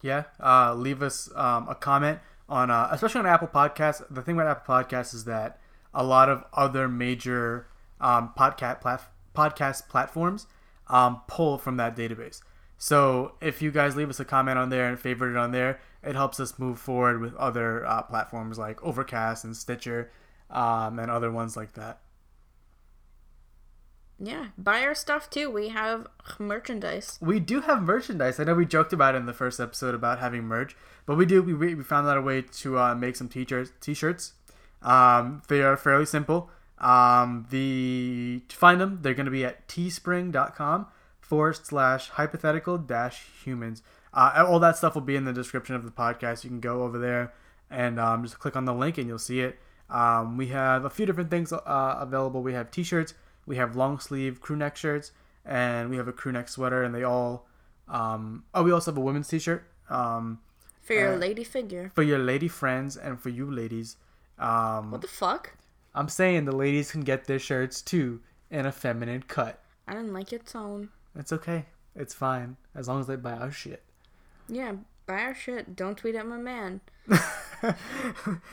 Yeah, 0.00 0.24
uh, 0.42 0.74
leave 0.74 1.02
us 1.02 1.30
um, 1.36 1.68
a 1.68 1.74
comment 1.74 2.20
on, 2.48 2.70
uh, 2.70 2.88
especially 2.90 3.20
on 3.20 3.26
Apple 3.26 3.48
Podcasts. 3.48 4.02
The 4.10 4.22
thing 4.22 4.34
about 4.34 4.48
Apple 4.48 4.74
Podcasts 4.74 5.14
is 5.14 5.24
that 5.24 5.58
a 5.94 6.02
lot 6.02 6.28
of 6.28 6.44
other 6.54 6.88
major 6.88 7.66
um, 8.02 8.32
podcast 8.36 8.82
plat- 8.82 9.10
podcast 9.34 9.88
platforms 9.88 10.46
um, 10.88 11.22
pull 11.26 11.56
from 11.56 11.78
that 11.78 11.96
database. 11.96 12.42
So 12.76 13.34
if 13.40 13.62
you 13.62 13.70
guys 13.70 13.96
leave 13.96 14.10
us 14.10 14.20
a 14.20 14.24
comment 14.24 14.58
on 14.58 14.68
there 14.68 14.88
and 14.88 14.98
favorite 14.98 15.30
it 15.32 15.36
on 15.38 15.52
there, 15.52 15.80
it 16.02 16.16
helps 16.16 16.40
us 16.40 16.58
move 16.58 16.78
forward 16.78 17.20
with 17.20 17.34
other 17.36 17.86
uh, 17.86 18.02
platforms 18.02 18.58
like 18.58 18.82
Overcast 18.82 19.44
and 19.44 19.56
Stitcher 19.56 20.10
um, 20.50 20.98
and 20.98 21.10
other 21.10 21.30
ones 21.30 21.56
like 21.56 21.74
that. 21.74 22.00
Yeah, 24.18 24.48
buy 24.58 24.82
our 24.82 24.94
stuff 24.94 25.30
too. 25.30 25.50
We 25.50 25.68
have 25.68 26.06
merchandise. 26.38 27.18
We 27.20 27.40
do 27.40 27.60
have 27.62 27.82
merchandise. 27.82 28.38
I 28.38 28.44
know 28.44 28.54
we 28.54 28.66
joked 28.66 28.92
about 28.92 29.14
it 29.14 29.18
in 29.18 29.26
the 29.26 29.32
first 29.32 29.58
episode 29.58 29.94
about 29.94 30.20
having 30.20 30.44
merch, 30.44 30.76
but 31.06 31.16
we 31.16 31.26
do. 31.26 31.42
We, 31.42 31.74
we 31.74 31.82
found 31.82 32.06
out 32.06 32.16
a 32.16 32.20
way 32.20 32.42
to 32.42 32.78
uh, 32.78 32.94
make 32.94 33.16
some 33.16 33.28
t-shirts. 33.28 33.72
T-shirts. 33.80 34.34
Um, 34.80 35.42
they 35.48 35.62
are 35.62 35.76
fairly 35.76 36.06
simple. 36.06 36.50
Um, 36.78 37.46
the 37.50 38.42
to 38.48 38.56
find 38.56 38.80
them, 38.80 38.98
they're 39.02 39.14
going 39.14 39.26
to 39.26 39.32
be 39.32 39.44
at 39.44 39.68
teespring.com 39.68 40.86
forward 41.20 41.56
slash 41.64 42.08
hypothetical 42.10 42.78
dash 42.78 43.26
humans. 43.44 43.82
Uh, 44.12 44.44
all 44.46 44.58
that 44.60 44.76
stuff 44.76 44.94
will 44.94 45.02
be 45.02 45.16
in 45.16 45.24
the 45.24 45.32
description 45.32 45.74
of 45.74 45.84
the 45.84 45.90
podcast. 45.90 46.44
You 46.44 46.50
can 46.50 46.60
go 46.60 46.82
over 46.82 46.98
there 46.98 47.32
and 47.70 47.98
um, 47.98 48.22
just 48.24 48.38
click 48.38 48.56
on 48.56 48.64
the 48.66 48.74
link 48.74 48.98
and 48.98 49.06
you'll 49.08 49.18
see 49.18 49.40
it. 49.40 49.58
Um, 49.88 50.36
we 50.36 50.48
have 50.48 50.84
a 50.84 50.90
few 50.90 51.06
different 51.06 51.30
things 51.30 51.52
uh, 51.52 51.60
available. 52.00 52.42
We 52.42 52.52
have 52.54 52.70
t-shirts, 52.70 53.14
we 53.46 53.56
have 53.56 53.76
long 53.76 53.98
sleeve 53.98 54.40
crew 54.40 54.56
neck 54.56 54.76
shirts, 54.76 55.12
and 55.44 55.88
we 55.90 55.96
have 55.96 56.08
a 56.08 56.12
crew 56.12 56.32
neck 56.32 56.48
sweater. 56.48 56.82
And 56.82 56.94
they 56.94 57.02
all. 57.04 57.46
Um, 57.88 58.44
oh, 58.54 58.62
we 58.62 58.72
also 58.72 58.90
have 58.90 58.98
a 58.98 59.00
women's 59.00 59.28
t-shirt 59.28 59.64
um, 59.90 60.40
For 60.80 60.94
your 60.94 61.14
Uh, 61.14 61.16
lady 61.16 61.44
figure. 61.44 61.90
for 61.94 62.02
your 62.02 62.18
lady 62.18 62.48
friends 62.48 62.96
and 62.96 63.20
for 63.20 63.28
you 63.28 63.50
ladies. 63.50 63.96
Um, 64.38 64.90
What 64.90 65.00
the 65.02 65.08
fuck? 65.08 65.54
I'm 65.94 66.08
saying 66.08 66.44
the 66.44 66.56
ladies 66.56 66.90
can 66.90 67.02
get 67.02 67.26
their 67.26 67.38
shirts 67.38 67.82
too 67.82 68.20
in 68.50 68.66
a 68.66 68.72
feminine 68.72 69.24
cut. 69.26 69.62
I 69.86 69.94
didn't 69.94 70.12
like 70.14 70.32
your 70.32 70.40
tone. 70.40 70.90
It's 71.14 71.32
okay. 71.32 71.66
It's 71.94 72.14
fine 72.14 72.56
as 72.74 72.88
long 72.88 73.00
as 73.00 73.06
they 73.06 73.16
buy 73.16 73.32
our 73.32 73.50
shit. 73.50 73.82
Yeah, 74.48 74.72
buy 75.06 75.20
our 75.20 75.34
shit. 75.34 75.76
Don't 75.76 75.96
tweet 75.96 76.14
at 76.14 76.26
my 76.26 76.38
man. 76.38 76.80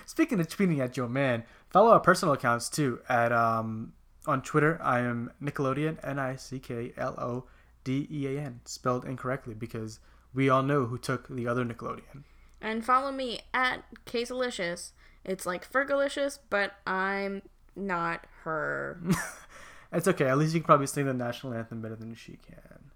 Speaking 0.05 0.39
of 0.39 0.47
tweeting 0.47 0.79
at 0.79 0.97
your 0.97 1.07
man, 1.07 1.43
follow 1.69 1.91
our 1.91 1.99
personal 1.99 2.33
accounts 2.33 2.69
too. 2.69 2.99
At 3.07 3.31
um 3.31 3.93
on 4.25 4.41
Twitter, 4.41 4.79
I 4.83 4.99
am 4.99 5.31
Nickelodeon 5.41 5.97
N 6.03 6.19
I 6.19 6.35
C 6.35 6.59
K 6.59 6.93
L 6.97 7.15
O 7.17 7.45
D 7.83 8.07
E 8.11 8.27
A 8.27 8.41
N, 8.41 8.59
spelled 8.65 9.05
incorrectly 9.05 9.53
because 9.53 9.99
we 10.33 10.49
all 10.49 10.63
know 10.63 10.85
who 10.85 10.97
took 10.97 11.27
the 11.29 11.47
other 11.47 11.63
Nickelodeon. 11.63 12.23
And 12.61 12.83
follow 12.85 13.11
me 13.11 13.39
at 13.53 13.83
Caselicious. 14.05 14.91
It's 15.25 15.45
like 15.45 15.69
Fergalicious, 15.69 16.39
but 16.49 16.73
I'm 16.87 17.41
not 17.75 18.25
her. 18.43 19.01
It's 19.91 20.07
okay. 20.07 20.25
At 20.27 20.37
least 20.37 20.53
you 20.53 20.59
can 20.59 20.65
probably 20.65 20.85
sing 20.87 21.05
the 21.05 21.13
national 21.13 21.53
anthem 21.53 21.81
better 21.81 21.95
than 21.95 22.13
she 22.13 22.37
can. 22.45 22.91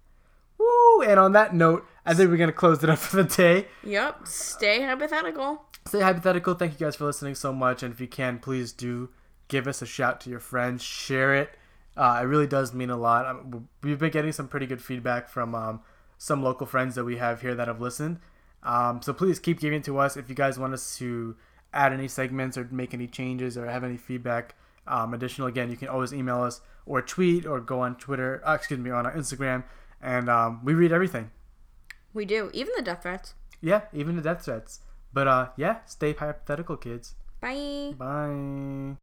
Woo! 0.58 1.02
And 1.02 1.18
on 1.18 1.32
that 1.32 1.54
note, 1.54 1.84
I 2.06 2.14
think 2.14 2.30
we're 2.30 2.36
gonna 2.36 2.52
close 2.52 2.82
it 2.84 2.90
up 2.90 2.98
for 2.98 3.16
the 3.16 3.24
day. 3.24 3.66
yep. 3.82 4.26
Stay 4.28 4.82
hypothetical. 4.82 5.64
Stay 5.86 6.00
hypothetical. 6.00 6.54
Thank 6.54 6.72
you 6.78 6.86
guys 6.86 6.96
for 6.96 7.04
listening 7.06 7.34
so 7.34 7.52
much. 7.52 7.82
And 7.82 7.92
if 7.92 8.00
you 8.00 8.06
can, 8.06 8.38
please 8.38 8.72
do 8.72 9.10
give 9.48 9.66
us 9.66 9.82
a 9.82 9.86
shout 9.86 10.20
to 10.22 10.30
your 10.30 10.38
friends. 10.38 10.82
Share 10.82 11.34
it. 11.34 11.50
Uh, 11.96 12.20
it 12.22 12.26
really 12.26 12.46
does 12.46 12.72
mean 12.72 12.90
a 12.90 12.96
lot. 12.96 13.26
Um, 13.26 13.68
we've 13.82 13.98
been 13.98 14.10
getting 14.10 14.32
some 14.32 14.48
pretty 14.48 14.66
good 14.66 14.82
feedback 14.82 15.28
from 15.28 15.54
um, 15.54 15.80
some 16.16 16.42
local 16.42 16.66
friends 16.66 16.94
that 16.94 17.04
we 17.04 17.16
have 17.16 17.40
here 17.40 17.54
that 17.54 17.68
have 17.68 17.80
listened. 17.80 18.18
Um, 18.62 19.02
so 19.02 19.12
please 19.12 19.38
keep 19.38 19.60
giving 19.60 19.80
it 19.80 19.84
to 19.86 19.98
us. 19.98 20.16
If 20.16 20.28
you 20.28 20.34
guys 20.34 20.58
want 20.58 20.74
us 20.74 20.96
to 20.98 21.36
add 21.74 21.92
any 21.92 22.08
segments 22.08 22.56
or 22.56 22.68
make 22.70 22.94
any 22.94 23.06
changes 23.06 23.58
or 23.58 23.66
have 23.66 23.84
any 23.84 23.96
feedback 23.96 24.54
um, 24.86 25.14
additional, 25.14 25.48
again, 25.48 25.70
you 25.70 25.76
can 25.76 25.88
always 25.88 26.12
email 26.12 26.42
us 26.42 26.60
or 26.86 27.00
tweet 27.00 27.46
or 27.46 27.60
go 27.60 27.80
on 27.80 27.96
Twitter. 27.96 28.42
Uh, 28.44 28.54
excuse 28.54 28.80
me, 28.80 28.90
on 28.90 29.06
our 29.06 29.14
Instagram, 29.14 29.64
and 30.02 30.28
um, 30.28 30.60
we 30.64 30.74
read 30.74 30.92
everything. 30.92 31.30
We 32.12 32.24
do. 32.24 32.50
Even 32.52 32.72
the 32.76 32.82
death 32.82 33.02
threats. 33.02 33.34
Yeah, 33.60 33.82
even 33.92 34.16
the 34.16 34.22
death 34.22 34.44
threats. 34.44 34.80
But 35.12 35.28
uh, 35.28 35.48
yeah, 35.56 35.78
stay 35.86 36.12
hypothetical, 36.12 36.76
kids. 36.76 37.14
Bye. 37.40 37.94
Bye. 37.96 38.96